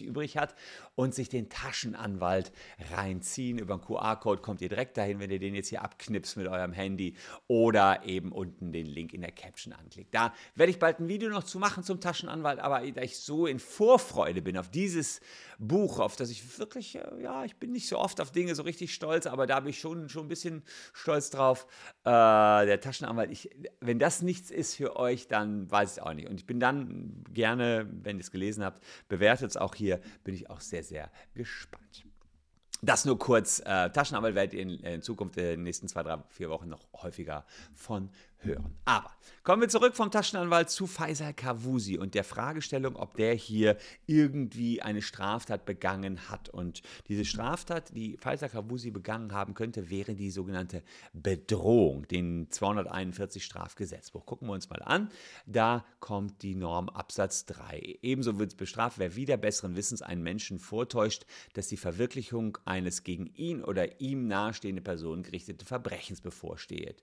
Euro 0.00 0.08
übrig 0.10 0.36
hat 0.36 0.54
und 0.94 1.14
sich 1.14 1.28
den 1.28 1.48
Taschenanwalt 1.48 2.52
reinziehen. 2.92 3.58
Über 3.58 3.76
den 3.76 3.82
QR-Code 3.82 4.42
kommt 4.42 4.60
ihr 4.60 4.68
direkt 4.68 4.96
dahin, 4.96 5.20
wenn 5.20 5.30
ihr 5.30 5.38
den 5.38 5.54
jetzt 5.54 5.68
hier 5.68 5.82
abknipst 5.82 6.36
mit 6.36 6.48
eurem 6.48 6.72
Handy 6.72 7.14
oder 7.46 8.04
eben 8.04 8.32
unten 8.32 8.72
den 8.72 8.86
Link 8.86 9.14
in 9.14 9.20
der 9.20 9.32
Caption 9.32 9.72
anklickt. 9.72 10.14
Da 10.14 10.34
werde 10.56 10.70
ich 10.70 10.78
bald 10.78 10.98
ein 10.98 11.08
Video 11.08 11.30
noch 11.30 11.44
zu 11.44 11.58
machen 11.58 11.84
zum 11.84 12.00
Taschenanwalt, 12.00 12.58
aber 12.58 12.80
da 12.90 13.02
ich 13.02 13.18
so 13.18 13.46
in 13.46 13.60
Vorfreude 13.60 14.42
bin 14.42 14.58
auf 14.58 14.68
dieses 14.68 15.20
Buch, 15.58 16.00
auf 16.00 16.16
das 16.16 16.30
ich 16.30 16.58
wirklich, 16.58 16.96
äh, 16.96 17.22
ja, 17.22 17.44
ich 17.44 17.56
bin 17.56 17.72
nicht 17.72 17.88
so 17.88 17.98
oft 17.98 18.20
auf 18.20 18.32
Dinge 18.32 18.54
so 18.54 18.62
richtig 18.62 18.95
stolz, 18.96 19.26
aber 19.26 19.46
da 19.46 19.60
bin 19.60 19.70
ich 19.70 19.78
schon, 19.78 20.08
schon 20.08 20.26
ein 20.26 20.28
bisschen 20.28 20.64
stolz 20.92 21.30
drauf. 21.30 21.66
Äh, 22.04 22.10
der 22.10 22.80
Taschenanwalt, 22.80 23.30
ich, 23.30 23.50
wenn 23.80 24.00
das 24.00 24.22
nichts 24.22 24.50
ist 24.50 24.74
für 24.74 24.96
euch, 24.96 25.28
dann 25.28 25.70
weiß 25.70 25.98
ich 25.98 26.02
auch 26.02 26.14
nicht. 26.14 26.28
Und 26.28 26.40
ich 26.40 26.46
bin 26.46 26.58
dann 26.58 27.22
gerne, 27.32 27.88
wenn 28.02 28.16
ihr 28.16 28.22
es 28.22 28.32
gelesen 28.32 28.64
habt, 28.64 28.82
bewertet 29.08 29.50
es 29.50 29.56
auch 29.56 29.74
hier, 29.74 30.00
bin 30.24 30.34
ich 30.34 30.50
auch 30.50 30.60
sehr, 30.60 30.82
sehr 30.82 31.12
gespannt. 31.34 32.04
Das 32.82 33.04
nur 33.04 33.18
kurz. 33.18 33.60
Äh, 33.60 33.90
Taschenanwalt 33.90 34.34
werdet 34.34 34.54
ihr 34.54 34.60
in, 34.60 34.80
in 34.80 35.02
Zukunft 35.02 35.36
in 35.38 35.44
den 35.44 35.62
nächsten 35.62 35.88
zwei, 35.88 36.02
drei, 36.02 36.18
vier 36.28 36.50
Wochen 36.50 36.68
noch 36.68 36.86
häufiger 37.02 37.46
von 37.74 38.10
hören. 38.38 38.74
Aber 38.84 39.10
kommen 39.42 39.62
wir 39.62 39.68
zurück 39.68 39.94
vom 39.94 40.10
Taschenanwalt 40.10 40.70
zu 40.70 40.86
Faisal 40.86 41.34
Kavusi 41.34 41.98
und 41.98 42.14
der 42.14 42.24
Fragestellung, 42.24 42.96
ob 42.96 43.16
der 43.16 43.34
hier 43.34 43.76
irgendwie 44.06 44.82
eine 44.82 45.02
Straftat 45.02 45.64
begangen 45.64 46.28
hat. 46.28 46.48
Und 46.48 46.82
diese 47.08 47.24
Straftat, 47.24 47.94
die 47.94 48.16
Faisal 48.18 48.48
Kavusi 48.48 48.90
begangen 48.90 49.32
haben 49.32 49.54
könnte, 49.54 49.90
wäre 49.90 50.14
die 50.14 50.30
sogenannte 50.30 50.82
Bedrohung, 51.12 52.06
den 52.08 52.50
241 52.50 53.44
Strafgesetzbuch. 53.44 54.26
Gucken 54.26 54.48
wir 54.48 54.54
uns 54.54 54.70
mal 54.70 54.82
an. 54.82 55.10
Da 55.46 55.84
kommt 56.00 56.42
die 56.42 56.54
Norm 56.54 56.88
Absatz 56.88 57.46
3. 57.46 57.98
Ebenso 58.02 58.38
wird 58.38 58.50
es 58.50 58.56
bestraft, 58.56 58.98
wer 58.98 59.16
wieder 59.16 59.36
besseren 59.36 59.76
Wissens 59.76 60.02
einen 60.02 60.22
Menschen 60.22 60.58
vortäuscht, 60.58 61.26
dass 61.54 61.68
die 61.68 61.76
Verwirklichung 61.76 62.58
eines 62.64 63.04
gegen 63.04 63.26
ihn 63.26 63.62
oder 63.62 64.00
ihm 64.00 64.26
nahestehende 64.26 64.82
Person 64.82 65.22
gerichtete 65.22 65.64
Verbrechens 65.64 66.20
bevorsteht. 66.20 67.02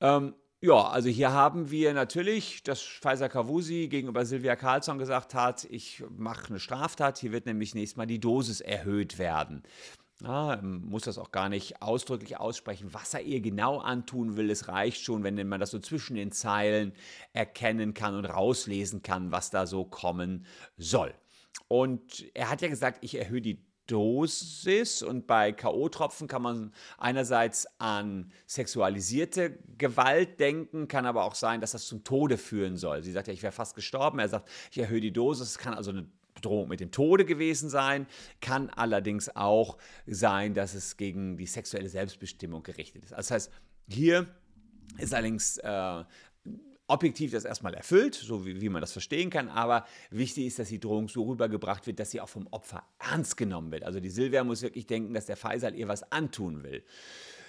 Ähm, 0.00 0.34
ja, 0.62 0.88
also 0.88 1.08
hier 1.08 1.32
haben 1.32 1.70
wir 1.70 1.94
natürlich, 1.94 2.62
dass 2.62 2.82
Pfizer 2.82 3.30
Kavusi 3.30 3.88
gegenüber 3.88 4.26
Silvia 4.26 4.56
Carlsson 4.56 4.98
gesagt 4.98 5.34
hat, 5.34 5.64
ich 5.64 6.04
mache 6.10 6.48
eine 6.50 6.60
Straftat, 6.60 7.18
hier 7.18 7.32
wird 7.32 7.46
nämlich 7.46 7.74
nächstes 7.74 7.96
Mal 7.96 8.06
die 8.06 8.20
Dosis 8.20 8.60
erhöht 8.60 9.18
werden. 9.18 9.62
Ähm, 10.22 10.82
muss 10.84 11.04
das 11.04 11.16
auch 11.16 11.32
gar 11.32 11.48
nicht 11.48 11.80
ausdrücklich 11.80 12.38
aussprechen, 12.38 12.92
was 12.92 13.14
er 13.14 13.22
ihr 13.22 13.40
genau 13.40 13.78
antun 13.78 14.36
will. 14.36 14.50
Es 14.50 14.68
reicht 14.68 15.02
schon, 15.02 15.24
wenn 15.24 15.48
man 15.48 15.60
das 15.60 15.70
so 15.70 15.78
zwischen 15.78 16.14
den 16.14 16.30
Zeilen 16.30 16.92
erkennen 17.32 17.94
kann 17.94 18.14
und 18.14 18.26
rauslesen 18.26 19.02
kann, 19.02 19.32
was 19.32 19.48
da 19.48 19.66
so 19.66 19.86
kommen 19.86 20.44
soll. 20.76 21.14
Und 21.68 22.26
er 22.34 22.50
hat 22.50 22.60
ja 22.60 22.68
gesagt, 22.68 22.98
ich 23.02 23.14
erhöhe 23.14 23.40
die 23.40 23.64
Dosis 23.90 25.02
und 25.02 25.26
bei 25.26 25.52
K.O.-Tropfen 25.52 26.26
kann 26.26 26.42
man 26.42 26.72
einerseits 26.98 27.66
an 27.78 28.30
sexualisierte 28.46 29.58
Gewalt 29.78 30.38
denken, 30.38 30.88
kann 30.88 31.06
aber 31.06 31.24
auch 31.24 31.34
sein, 31.34 31.60
dass 31.60 31.72
das 31.72 31.86
zum 31.86 32.04
Tode 32.04 32.38
führen 32.38 32.76
soll. 32.76 33.02
Sie 33.02 33.12
sagt 33.12 33.26
ja, 33.26 33.32
ich 33.32 33.42
wäre 33.42 33.52
fast 33.52 33.74
gestorben. 33.74 34.18
Er 34.18 34.28
sagt, 34.28 34.48
ich 34.70 34.78
erhöhe 34.78 35.00
die 35.00 35.12
Dosis. 35.12 35.48
Es 35.48 35.58
kann 35.58 35.74
also 35.74 35.90
eine 35.90 36.06
Bedrohung 36.34 36.68
mit 36.68 36.80
dem 36.80 36.90
Tode 36.90 37.24
gewesen 37.24 37.68
sein, 37.68 38.06
kann 38.40 38.70
allerdings 38.70 39.34
auch 39.34 39.76
sein, 40.06 40.54
dass 40.54 40.74
es 40.74 40.96
gegen 40.96 41.36
die 41.36 41.46
sexuelle 41.46 41.88
Selbstbestimmung 41.88 42.62
gerichtet 42.62 43.04
ist. 43.04 43.12
Das 43.12 43.30
heißt, 43.30 43.50
hier 43.88 44.26
ist 44.98 45.14
allerdings 45.14 45.58
äh, 45.58 46.04
objektiv 46.90 47.32
das 47.32 47.44
erstmal 47.44 47.74
erfüllt, 47.74 48.14
so 48.14 48.44
wie, 48.44 48.60
wie, 48.60 48.68
man 48.68 48.80
das 48.80 48.92
verstehen 48.92 49.30
kann, 49.30 49.48
aber 49.48 49.86
wichtig 50.10 50.46
ist, 50.46 50.58
dass 50.58 50.68
die 50.68 50.80
Drohung 50.80 51.08
so 51.08 51.22
rübergebracht 51.24 51.86
wird, 51.86 52.00
dass 52.00 52.10
sie 52.10 52.20
auch 52.20 52.28
vom 52.28 52.46
Opfer 52.48 52.82
ernst 52.98 53.36
genommen 53.36 53.70
wird. 53.70 53.84
Also 53.84 54.00
die 54.00 54.10
Silvia 54.10 54.44
muss 54.44 54.62
wirklich 54.62 54.86
denken, 54.86 55.14
dass 55.14 55.26
der 55.26 55.36
Faisal 55.36 55.74
ihr 55.74 55.88
was 55.88 56.10
antun 56.12 56.62
will. 56.62 56.82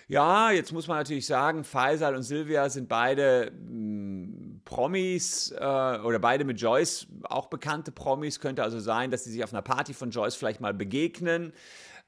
Ja, 0.07 0.51
jetzt 0.51 0.73
muss 0.73 0.87
man 0.87 0.97
natürlich 0.97 1.25
sagen, 1.25 1.63
Faisal 1.63 2.15
und 2.15 2.23
Silvia 2.23 2.69
sind 2.69 2.89
beide 2.89 3.51
mh, 3.51 3.69
hm, 3.69 4.61
Promis 4.65 5.51
äh, 5.51 5.63
oder 5.63 6.19
beide 6.19 6.43
mit 6.43 6.59
Joyce 6.59 7.07
auch 7.23 7.47
bekannte 7.47 7.91
Promis. 7.91 8.39
Könnte 8.39 8.61
also 8.63 8.79
sein, 8.79 9.09
dass 9.09 9.23
sie 9.23 9.31
sich 9.31 9.43
auf 9.43 9.53
einer 9.53 9.61
Party 9.61 9.93
von 9.93 10.11
Joyce 10.11 10.35
vielleicht 10.35 10.59
mal 10.59 10.73
begegnen 10.73 11.53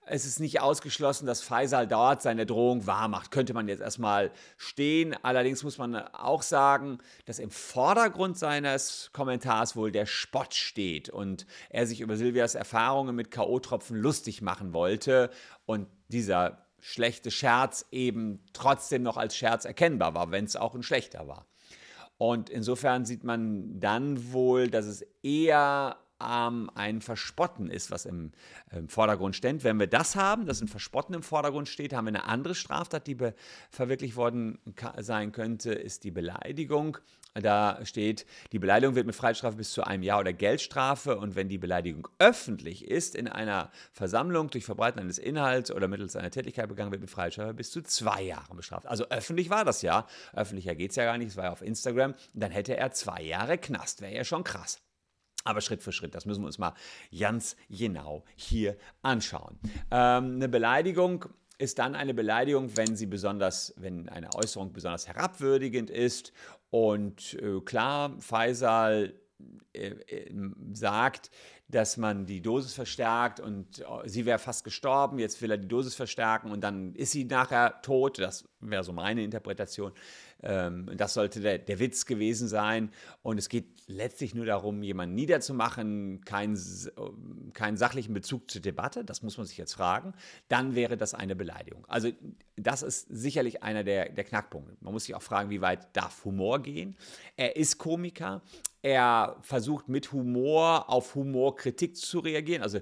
es 0.06 0.26
ist 0.26 0.40
nicht 0.40 0.62
ausgeschlossen, 0.62 1.26
dass 1.26 1.42
Faisal 1.42 1.88
dort 1.88 2.22
seine 2.22 2.46
Drohung 2.46 2.86
wahrmacht. 2.88 3.32
Könnte 3.32 3.54
man 3.54 3.68
jetzt 3.68 3.82
erstmal 3.82 4.32
stehen. 4.58 5.16
Allerdings 5.24 5.64
muss 5.64 5.78
man 5.78 5.96
auch 5.96 6.42
sagen, 6.42 6.98
dass 7.26 7.40
im 7.40 7.52
Vordergrund 7.52 8.38
seines 8.38 9.10
Kommentars 9.14 9.76
wohl 9.76 9.92
der 9.92 10.06
Spott 10.06 10.54
steht 10.54 11.10
und 11.10 11.46
er 11.70 11.88
sich 11.88 12.02
über 12.02 12.18
Silvias 12.18 12.56
Erfahrungen 12.56 13.16
mit 13.16 13.32
K.O.-Tropfen 13.32 13.96
lustig 13.96 14.42
machen 14.42 14.74
wollte 14.74 15.30
und 15.66 15.88
dieser 16.10 16.66
schlechte 16.80 17.32
Scherz 17.32 17.86
eben 17.92 18.44
trotzdem 18.52 19.04
noch 19.04 19.16
als 19.16 19.38
Scherz 19.38 19.64
erkennbar 19.64 20.16
war, 20.16 20.32
wenn 20.32 20.46
es 20.46 20.58
auch 20.58 20.76
ein 20.76 20.84
schlechter 20.84 21.28
war. 21.28 21.48
Und 22.18 22.50
insofern 22.50 23.06
sieht 23.06 23.24
man 23.24 23.80
dann 23.80 24.32
wohl, 24.34 24.70
dass 24.70 24.86
es 24.86 25.02
eher 25.24 25.98
ähm, 26.22 26.70
ein 26.76 27.02
Verspotten 27.02 27.70
ist, 27.70 27.92
was 27.92 28.06
im, 28.06 28.32
im, 28.72 28.90
Vordergrund 28.90 29.36
steht. 29.36 29.64
Wenn 29.64 29.80
wir 29.80 29.88
das 29.88 30.16
haben, 30.16 30.46
dass 30.46 30.62
ein 30.62 30.68
Verspotten 30.68 31.16
im 31.16 31.24
Vordergrund 31.24 31.70
steht, 31.70 31.94
haben 31.94 32.06
wir 32.06 32.10
eine 32.10 32.26
andere 32.26 32.56
Straftat, 32.56 33.08
die 33.08 33.18
verwirklicht 33.70 34.16
worden 34.16 34.60
sein 35.00 35.32
könnte, 35.32 35.74
ist 35.74 36.04
die 36.04 36.12
Beleidigung. 36.12 36.98
Da 37.36 37.84
steht, 37.84 38.28
die 38.52 38.60
Beleidigung 38.60 38.94
wird 38.96 39.08
mit 39.08 39.16
Freiheitsstrafe 39.16 39.58
bis 39.58 39.72
zu 39.72 39.84
einem 39.84 40.04
Jahr 40.04 40.20
oder 40.20 40.34
Geldstrafe 40.34 41.18
und 41.18 41.36
wenn 41.36 41.50
die 41.50 41.58
Beleidigung 41.58 42.08
öffentlich 42.20 42.86
ist, 42.86 43.16
in 43.16 43.28
einer 43.28 43.72
Versammlung 43.92 44.52
durch 44.52 44.66
Verbreiten 44.66 45.00
eines 45.00 45.18
Inhalts 45.18 45.72
oder 45.72 45.88
mittels 45.88 46.16
einer 46.16 46.30
Tätigkeit 46.30 46.70
begangen 46.70 46.92
wird 46.92 47.02
mit 47.02 47.10
Freiheitsstrafe 47.10 47.56
bis 47.56 47.72
zu 47.72 47.82
zwei 47.82 48.22
Jahren 48.22 48.56
bestraft. 48.56 48.86
Also 48.86 49.10
öffentlich 49.10 49.50
war 49.50 49.66
das 49.66 49.82
ja. 49.82 50.06
Öffentlicher 50.34 50.76
geht 50.76 50.92
es 50.92 50.96
ja 50.96 51.06
gar 51.06 51.18
nicht, 51.18 51.30
es 51.30 51.38
war 51.38 51.46
ja 51.46 51.52
auf 51.52 51.64
Instagram. 51.64 52.14
Dann 52.36 52.52
hätte 52.52 52.78
er 52.78 52.92
zwei 52.92 53.24
Jahre 53.24 53.58
Knast, 53.58 54.02
wäre 54.02 54.14
ja 54.14 54.24
schon 54.24 54.44
krass. 54.44 54.83
Aber 55.44 55.62
Schritt 55.62 55.84
für 55.84 55.92
Schritt, 55.92 56.16
das 56.16 56.26
müssen 56.26 56.42
wir 56.42 56.48
uns 56.48 56.58
mal 56.58 56.74
ganz 57.18 57.56
genau 57.70 58.24
hier 58.36 58.78
anschauen. 59.02 59.60
Ähm, 59.92 60.36
eine 60.36 60.50
Beleidigung 60.50 61.26
ist 61.58 61.80
dann 61.80 61.96
eine 61.96 62.14
Beleidigung, 62.14 62.76
wenn 62.76 62.96
sie 62.96 63.06
besonders, 63.06 63.74
wenn 63.78 64.10
eine 64.10 64.34
Äußerung 64.36 64.74
besonders 64.74 65.08
herabwürdigend 65.08 65.90
ist. 65.90 66.34
Und 66.70 67.36
äh, 67.36 67.62
klar, 67.62 68.16
Faisal 68.20 69.14
äh, 69.74 69.88
äh, 69.88 70.34
sagt, 70.74 71.32
dass 71.74 71.98
man 71.98 72.26
die 72.26 72.42
Dosis 72.42 72.74
verstärkt 72.74 73.40
und 73.40 73.80
äh, 73.80 73.84
sie 74.06 74.26
wäre 74.26 74.40
fast 74.40 74.64
gestorben, 74.64 75.20
jetzt 75.20 75.42
will 75.42 75.52
er 75.52 75.58
die 75.58 75.68
Dosis 75.68 75.96
verstärken 75.96 76.52
und 76.52 76.62
dann 76.62 76.94
ist 76.96 77.12
sie 77.12 77.26
nachher 77.26 77.82
tot. 77.82 78.20
Das 78.20 78.46
wäre 78.60 78.84
so 78.84 78.94
meine 78.94 79.24
Interpretation. 79.24 79.92
Ähm, 80.44 80.90
das 80.96 81.14
sollte 81.14 81.40
der, 81.40 81.58
der 81.58 81.80
Witz 81.80 82.06
gewesen 82.06 82.48
sein. 82.48 82.92
Und 83.22 83.38
es 83.38 83.50
geht 83.50 83.66
letztlich 83.88 84.36
nur 84.36 84.46
darum, 84.46 84.84
jemanden 84.84 85.16
niederzumachen, 85.16 86.22
keinen, 86.26 86.58
keinen 87.54 87.78
sachlichen 87.78 88.14
Bezug 88.14 88.52
zur 88.52 88.62
Debatte. 88.62 89.04
Das 89.06 89.22
muss 89.22 89.38
man 89.38 89.46
sich 89.46 89.58
jetzt 89.58 89.74
fragen. 89.74 90.14
Dann 90.50 90.76
wäre 90.76 90.98
das 90.98 91.14
eine 91.14 91.36
Beleidigung. 91.36 91.86
Also 91.88 92.10
das 92.56 92.84
ist 92.84 93.08
sicherlich 93.10 93.64
einer 93.64 93.84
der, 93.84 94.10
der 94.10 94.24
Knackpunkte. 94.24 94.76
Man 94.82 94.94
muss 94.94 95.06
sich 95.06 95.16
auch 95.16 95.22
fragen, 95.22 95.50
wie 95.50 95.62
weit 95.62 95.96
darf 95.96 96.26
Humor 96.26 96.62
gehen. 96.62 96.98
Er 97.38 97.56
ist 97.56 97.78
Komiker. 97.78 98.42
Er 98.82 99.38
versucht 99.42 99.88
mit 99.88 100.12
Humor 100.12 100.90
auf 100.90 101.16
Humorkritik 101.64 101.96
zu 101.96 102.20
reagieren. 102.20 102.62
Also 102.62 102.80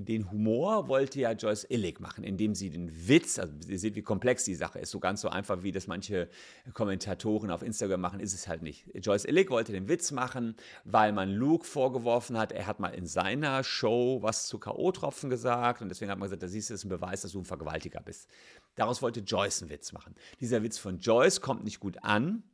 den 0.00 0.30
Humor 0.30 0.86
wollte 0.86 1.18
ja 1.18 1.32
Joyce 1.32 1.66
Illig 1.70 1.98
machen, 1.98 2.22
indem 2.22 2.54
sie 2.54 2.70
den 2.70 3.08
Witz, 3.08 3.36
also 3.40 3.52
ihr 3.66 3.80
seht, 3.80 3.96
wie 3.96 4.02
komplex 4.02 4.44
die 4.44 4.54
Sache 4.54 4.78
ist, 4.78 4.92
so 4.92 5.00
ganz 5.00 5.22
so 5.22 5.28
einfach, 5.28 5.64
wie 5.64 5.72
das 5.72 5.88
manche 5.88 6.28
Kommentatoren 6.72 7.50
auf 7.50 7.62
Instagram 7.62 8.00
machen, 8.00 8.20
ist 8.20 8.32
es 8.32 8.46
halt 8.46 8.62
nicht. 8.62 8.86
Joyce 8.94 9.24
Illig 9.24 9.50
wollte 9.50 9.72
den 9.72 9.88
Witz 9.88 10.12
machen, 10.12 10.54
weil 10.84 11.12
man 11.12 11.32
Luke 11.32 11.64
vorgeworfen 11.64 12.38
hat, 12.38 12.52
er 12.52 12.68
hat 12.68 12.78
mal 12.78 12.90
in 12.90 13.06
seiner 13.06 13.64
Show 13.64 14.22
was 14.22 14.46
zu 14.46 14.60
K.O.-Tropfen 14.60 15.30
gesagt 15.30 15.82
und 15.82 15.88
deswegen 15.88 16.12
hat 16.12 16.18
man 16.20 16.26
gesagt, 16.26 16.44
da 16.44 16.48
siehst 16.48 16.70
du, 16.70 16.74
das 16.74 16.82
ist 16.82 16.84
ein 16.84 16.90
Beweis, 16.90 17.22
dass 17.22 17.32
du 17.32 17.40
ein 17.40 17.44
Vergewaltiger 17.44 18.00
bist. 18.00 18.28
Daraus 18.76 19.02
wollte 19.02 19.18
Joyce 19.18 19.62
einen 19.62 19.70
Witz 19.72 19.92
machen. 19.92 20.14
Dieser 20.40 20.62
Witz 20.62 20.78
von 20.78 21.00
Joyce 21.00 21.40
kommt 21.40 21.64
nicht 21.64 21.80
gut 21.80 22.04
an, 22.04 22.44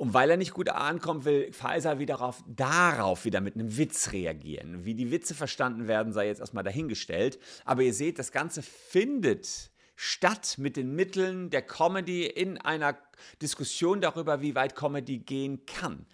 und 0.00 0.14
weil 0.14 0.30
er 0.30 0.38
nicht 0.38 0.54
gut 0.54 0.70
ankommt, 0.70 1.26
will 1.26 1.52
Pfizer 1.52 1.98
wieder 1.98 2.14
darauf, 2.14 2.42
darauf 2.46 3.26
wieder 3.26 3.42
mit 3.42 3.54
einem 3.54 3.76
Witz 3.76 4.12
reagieren. 4.12 4.86
Wie 4.86 4.94
die 4.94 5.10
Witze 5.10 5.34
verstanden 5.34 5.88
werden, 5.88 6.14
sei 6.14 6.28
jetzt 6.28 6.40
erstmal 6.40 6.64
dahingestellt. 6.64 7.38
Aber 7.66 7.82
ihr 7.82 7.92
seht, 7.92 8.18
das 8.18 8.32
Ganze 8.32 8.62
findet 8.62 9.70
statt 9.96 10.54
mit 10.56 10.78
den 10.78 10.96
Mitteln 10.96 11.50
der 11.50 11.60
Comedy 11.60 12.24
in 12.24 12.56
einer 12.56 12.96
Diskussion 13.42 14.00
darüber, 14.00 14.40
wie 14.40 14.54
weit 14.54 14.74
Comedy 14.74 15.18
gehen 15.18 15.66
kann. 15.66 16.06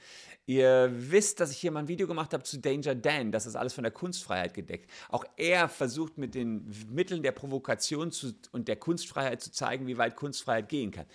Ihr 0.46 0.90
wisst, 0.92 1.38
dass 1.38 1.52
ich 1.52 1.58
hier 1.58 1.70
mal 1.70 1.78
ein 1.78 1.88
Video 1.88 2.08
gemacht 2.08 2.32
habe 2.32 2.42
zu 2.42 2.58
Danger 2.58 2.96
Dan. 2.96 3.30
Das 3.30 3.46
ist 3.46 3.54
alles 3.54 3.72
von 3.72 3.84
der 3.84 3.92
Kunstfreiheit 3.92 4.52
gedeckt. 4.52 4.90
Auch 5.10 5.24
er 5.36 5.68
versucht 5.68 6.18
mit 6.18 6.34
den 6.34 6.68
Mitteln 6.90 7.22
der 7.22 7.30
Provokation 7.30 8.10
zu, 8.10 8.34
und 8.50 8.66
der 8.66 8.76
Kunstfreiheit 8.76 9.40
zu 9.40 9.52
zeigen, 9.52 9.86
wie 9.86 9.96
weit 9.96 10.16
Kunstfreiheit 10.16 10.68
gehen 10.68 10.90
kann. 10.90 11.06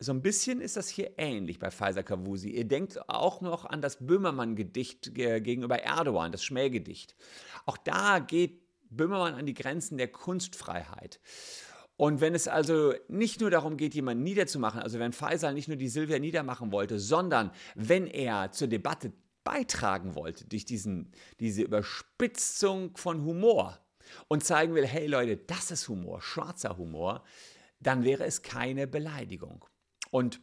So 0.00 0.12
ein 0.12 0.22
bisschen 0.22 0.60
ist 0.60 0.76
das 0.76 0.88
hier 0.88 1.12
ähnlich 1.18 1.58
bei 1.58 1.70
Pfizer 1.72 2.04
Kavusi. 2.04 2.50
Ihr 2.50 2.66
denkt 2.66 3.08
auch 3.08 3.40
noch 3.40 3.64
an 3.64 3.82
das 3.82 3.96
Böhmermann-Gedicht 4.06 5.14
gegenüber 5.14 5.80
Erdogan, 5.80 6.30
das 6.30 6.44
Schmähgedicht. 6.44 7.16
Auch 7.66 7.76
da 7.76 8.20
geht 8.20 8.60
Böhmermann 8.90 9.34
an 9.34 9.46
die 9.46 9.54
Grenzen 9.54 9.98
der 9.98 10.08
Kunstfreiheit. 10.08 11.20
Und 11.96 12.20
wenn 12.20 12.36
es 12.36 12.46
also 12.46 12.94
nicht 13.08 13.40
nur 13.40 13.50
darum 13.50 13.76
geht, 13.76 13.94
jemanden 13.94 14.22
niederzumachen, 14.22 14.80
also 14.80 15.00
wenn 15.00 15.12
Faisal 15.12 15.52
nicht 15.52 15.66
nur 15.66 15.76
die 15.76 15.88
Silvia 15.88 16.20
niedermachen 16.20 16.70
wollte, 16.70 17.00
sondern 17.00 17.50
wenn 17.74 18.06
er 18.06 18.52
zur 18.52 18.68
Debatte 18.68 19.12
beitragen 19.42 20.14
wollte 20.14 20.46
durch 20.46 20.64
diesen, 20.64 21.10
diese 21.40 21.62
Überspitzung 21.62 22.96
von 22.96 23.24
Humor 23.24 23.80
und 24.28 24.44
zeigen 24.44 24.74
will, 24.74 24.86
hey 24.86 25.08
Leute, 25.08 25.38
das 25.38 25.72
ist 25.72 25.88
Humor, 25.88 26.22
schwarzer 26.22 26.76
Humor, 26.76 27.24
dann 27.80 28.04
wäre 28.04 28.24
es 28.24 28.42
keine 28.42 28.86
Beleidigung. 28.86 29.64
Und 30.10 30.40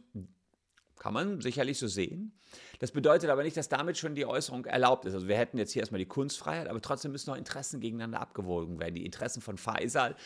kann 0.98 1.12
man 1.12 1.40
sicherlich 1.40 1.78
so 1.78 1.86
sehen. 1.86 2.32
Das 2.78 2.90
bedeutet 2.90 3.30
aber 3.30 3.42
nicht, 3.42 3.56
dass 3.56 3.68
damit 3.68 3.98
schon 3.98 4.14
die 4.14 4.26
Äußerung 4.26 4.64
erlaubt 4.64 5.04
ist. 5.04 5.14
Also 5.14 5.28
wir 5.28 5.36
hätten 5.36 5.58
jetzt 5.58 5.72
hier 5.72 5.82
erstmal 5.82 5.98
die 5.98 6.06
Kunstfreiheit, 6.06 6.68
aber 6.68 6.80
trotzdem 6.80 7.12
müssen 7.12 7.30
noch 7.30 7.36
Interessen 7.36 7.80
gegeneinander 7.80 8.20
abgewogen 8.20 8.80
werden. 8.80 8.94
Die 8.94 9.04
Interessen 9.04 9.42
von 9.42 9.58
Faisal 9.58 10.16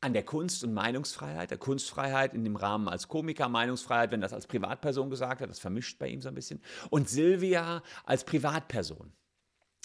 an 0.00 0.12
der 0.12 0.24
Kunst- 0.24 0.62
und 0.64 0.74
Meinungsfreiheit, 0.74 1.50
der 1.50 1.58
Kunstfreiheit 1.58 2.34
in 2.34 2.44
dem 2.44 2.56
Rahmen 2.56 2.88
als 2.88 3.08
Komiker, 3.08 3.48
Meinungsfreiheit, 3.48 4.10
wenn 4.10 4.20
das 4.20 4.32
als 4.32 4.46
Privatperson 4.46 5.10
gesagt 5.10 5.40
hat, 5.40 5.50
das 5.50 5.58
vermischt 5.58 5.98
bei 5.98 6.08
ihm 6.08 6.20
so 6.20 6.28
ein 6.28 6.34
bisschen. 6.34 6.60
Und 6.90 7.08
Silvia 7.08 7.82
als 8.04 8.24
Privatperson. 8.24 9.12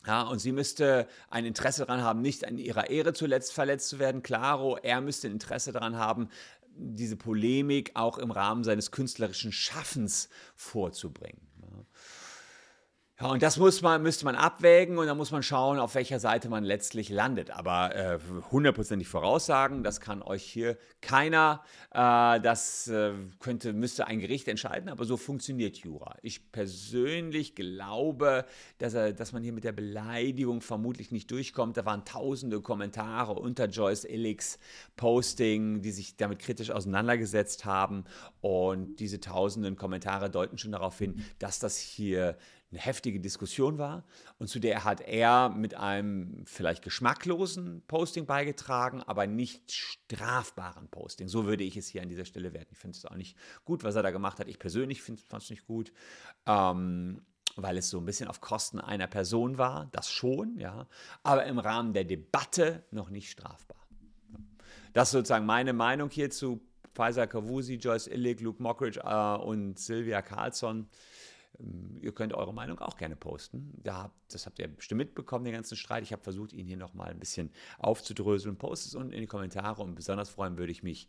Ja, 0.06 0.24
und 0.24 0.40
sie 0.40 0.52
müsste 0.52 1.08
ein 1.30 1.46
Interesse 1.46 1.86
daran 1.86 2.02
haben, 2.02 2.22
nicht 2.22 2.48
an 2.48 2.58
ihrer 2.58 2.90
Ehre 2.90 3.14
zuletzt 3.14 3.54
verletzt 3.54 3.90
zu 3.90 4.00
werden. 4.00 4.24
Claro, 4.24 4.78
er 4.82 5.00
müsste 5.00 5.28
ein 5.28 5.34
Interesse 5.34 5.72
daran 5.72 5.96
haben, 5.96 6.30
diese 6.76 7.16
Polemik 7.16 7.92
auch 7.96 8.18
im 8.18 8.32
Rahmen 8.32 8.64
seines 8.64 8.92
künstlerischen 8.92 9.52
Schaffens 9.52 10.30
vorzubringen. 10.56 11.51
Ja, 13.22 13.28
und 13.28 13.44
das 13.44 13.58
muss 13.58 13.84
man, 13.84 14.02
müsste 14.02 14.26
man 14.26 14.34
abwägen 14.34 14.98
und 14.98 15.06
dann 15.06 15.16
muss 15.16 15.30
man 15.30 15.44
schauen, 15.44 15.78
auf 15.78 15.94
welcher 15.94 16.20
Seite 16.20 16.50
man 16.50 16.64
letztlich 16.64 17.10
landet. 17.10 17.52
Aber 17.52 17.96
äh, 17.96 18.18
hundertprozentig 18.50 19.08
äh, 19.08 19.12
voraussagen, 19.12 19.84
das 19.84 20.02
kann 20.02 20.24
euch 20.24 20.42
hier 20.42 20.76
keiner. 21.02 21.62
Äh, 21.92 22.42
das 22.42 22.88
äh, 22.88 23.14
könnte, 23.40 23.74
müsste 23.74 24.08
ein 24.08 24.22
Gericht 24.22 24.48
entscheiden, 24.48 24.90
aber 24.90 25.06
so 25.06 25.18
funktioniert 25.18 25.78
Jura. 25.78 26.16
Ich 26.24 26.52
persönlich 26.52 27.54
glaube, 27.54 28.44
dass, 28.80 28.96
er, 28.96 29.14
dass 29.14 29.34
man 29.34 29.44
hier 29.44 29.54
mit 29.54 29.66
der 29.66 29.72
Beleidigung 29.72 30.62
vermutlich 30.62 31.12
nicht 31.12 31.30
durchkommt. 31.30 31.78
Da 31.78 31.86
waren 31.86 32.04
tausende 32.06 32.60
Kommentare 32.60 33.34
unter 33.34 33.68
Joyce 33.68 34.06
Illigs 34.06 34.58
Posting, 34.96 35.84
die 35.84 35.92
sich 35.92 36.18
damit 36.18 36.40
kritisch 36.40 36.72
auseinandergesetzt 36.72 37.66
haben. 37.66 38.04
Und 38.42 38.96
diese 38.96 39.20
tausenden 39.20 39.76
Kommentare 39.76 40.32
deuten 40.32 40.58
schon 40.58 40.72
darauf 40.72 40.98
hin, 40.98 41.24
dass 41.38 41.60
das 41.60 41.78
hier 41.78 42.36
eine 42.72 42.80
heftige 42.80 43.20
Diskussion 43.20 43.78
war 43.78 44.06
und 44.40 44.48
zu 44.48 44.60
der 44.60 44.84
hat 44.84 45.02
er 45.02 45.50
mit 45.50 45.76
einem 45.76 46.44
vielleicht 46.46 46.84
geschmacklosen 46.84 47.84
Posting 47.88 48.26
beigetragen, 48.26 49.04
aber 49.04 49.28
nicht 49.28 49.72
strafbaren 49.72 50.88
Posting. 50.90 51.28
So 51.28 51.46
würde 51.46 51.64
ich 51.64 51.76
es 51.76 51.88
hier 51.88 52.02
an 52.02 52.10
dieser 52.10 52.26
Stelle 52.26 52.54
werten. 52.54 52.72
Ich 52.72 52.78
finde 52.78 52.98
es 52.98 53.06
auch 53.06 53.16
nicht 53.16 53.38
gut, 53.66 53.84
was 53.84 53.96
er 53.96 54.04
da 54.04 54.12
gemacht 54.12 54.40
hat. 54.40 54.48
Ich 54.48 54.60
persönlich 54.60 55.02
fand 55.02 55.20
es 55.34 55.50
nicht 55.50 55.66
gut. 55.66 55.92
Ähm, 56.46 57.22
weil 57.58 57.78
es 57.78 57.90
so 57.90 57.98
ein 57.98 58.06
bisschen 58.06 58.30
auf 58.30 58.40
Kosten 58.40 58.80
einer 58.80 59.08
Person 59.08 59.58
war, 59.58 59.90
das 59.92 60.10
schon, 60.10 60.58
ja, 60.58 60.88
aber 61.22 61.46
im 61.46 61.60
Rahmen 61.60 61.92
der 61.94 62.06
Debatte 62.06 62.86
noch 62.92 63.10
nicht 63.10 63.30
strafbar. 63.30 63.78
Das 64.94 65.10
ist 65.10 65.14
sozusagen 65.14 65.46
meine 65.46 65.74
Meinung 65.74 66.10
hier 66.10 66.30
zu 66.30 66.62
Pfizer 66.94 67.28
Kavusi, 67.28 67.76
Joyce 67.76 68.08
Illig, 68.08 68.42
Luke 68.42 68.62
Mockridge 68.62 69.00
äh, 69.04 69.36
und 69.44 69.80
Sylvia 69.80 70.22
Carlson. 70.22 70.90
Ähm, 71.60 72.00
ihr 72.02 72.14
könnt 72.14 72.34
eure 72.34 72.54
Meinung 72.54 72.80
auch 72.80 72.98
gerne 72.98 73.16
posten. 73.16 73.74
Da, 73.84 74.12
das 74.30 74.46
habt 74.46 74.60
ihr 74.60 74.68
bestimmt 74.68 75.00
mitbekommen, 75.00 75.46
den 75.46 75.54
ganzen 75.54 75.76
Streit. 75.76 76.04
Ich 76.04 76.12
habe 76.12 76.24
versucht, 76.24 76.54
ihn 76.54 76.68
hier 76.68 76.78
nochmal 76.78 77.12
ein 77.12 77.20
bisschen 77.20 77.52
aufzudröseln. 77.80 78.58
Postet 78.58 78.90
es 78.90 78.96
unten 78.96 79.14
in 79.14 79.22
die 79.22 79.28
Kommentare 79.28 79.82
und 79.82 79.96
besonders 79.96 80.30
freuen 80.30 80.58
würde 80.58 80.72
ich 80.72 80.84
mich, 80.84 81.08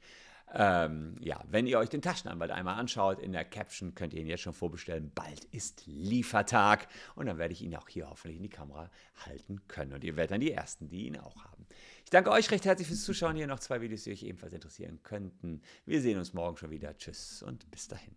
ähm, 0.55 1.17
ja, 1.21 1.43
wenn 1.49 1.67
ihr 1.67 1.79
euch 1.79 1.89
den 1.89 2.03
Taschenanwalt 2.03 2.51
einmal 2.51 2.79
anschaut, 2.79 3.19
in 3.21 3.33
der 3.33 3.45
Caption 3.45 3.95
könnt 3.95 4.13
ihr 4.13 4.21
ihn 4.21 4.27
jetzt 4.27 4.43
schon 4.43 4.53
vorbestellen. 4.53 5.11
Bald 5.15 5.45
ist 5.45 5.85
Liefertag 5.87 6.89
und 7.15 7.27
dann 7.27 7.39
werde 7.39 7.53
ich 7.53 7.63
ihn 7.63 7.75
auch 7.75 7.89
hier 7.89 8.11
hoffentlich 8.11 8.37
in 8.37 8.43
die 8.43 8.51
Kamera 8.51 8.91
halten 9.25 9.67
können. 9.67 9.95
Und 9.95 10.05
ihr 10.05 10.17
werdet 10.17 10.33
dann 10.33 10.41
die 10.41 10.53
Ersten, 10.53 10.89
die 10.89 11.07
ihn 11.07 11.17
auch 11.17 11.45
haben. 11.45 11.67
Ich 12.05 12.11
danke 12.11 12.31
euch 12.31 12.51
recht 12.51 12.67
herzlich 12.67 12.89
fürs 12.89 13.05
Zuschauen. 13.05 13.37
Hier 13.37 13.47
noch 13.47 13.61
zwei 13.61 13.81
Videos, 13.81 14.05
die 14.05 14.13
euch 14.13 14.25
ebenfalls 14.25 14.53
interessieren 14.53 15.01
könnten. 15.03 15.63
Wir 15.87 16.03
sehen 16.03 16.19
uns 16.19 16.35
morgen 16.35 16.59
schon 16.59 16.71
wieder. 16.71 16.97
Tschüss 16.99 17.43
und 17.43 17.71
bis 17.71 17.89
dahin. 17.89 18.15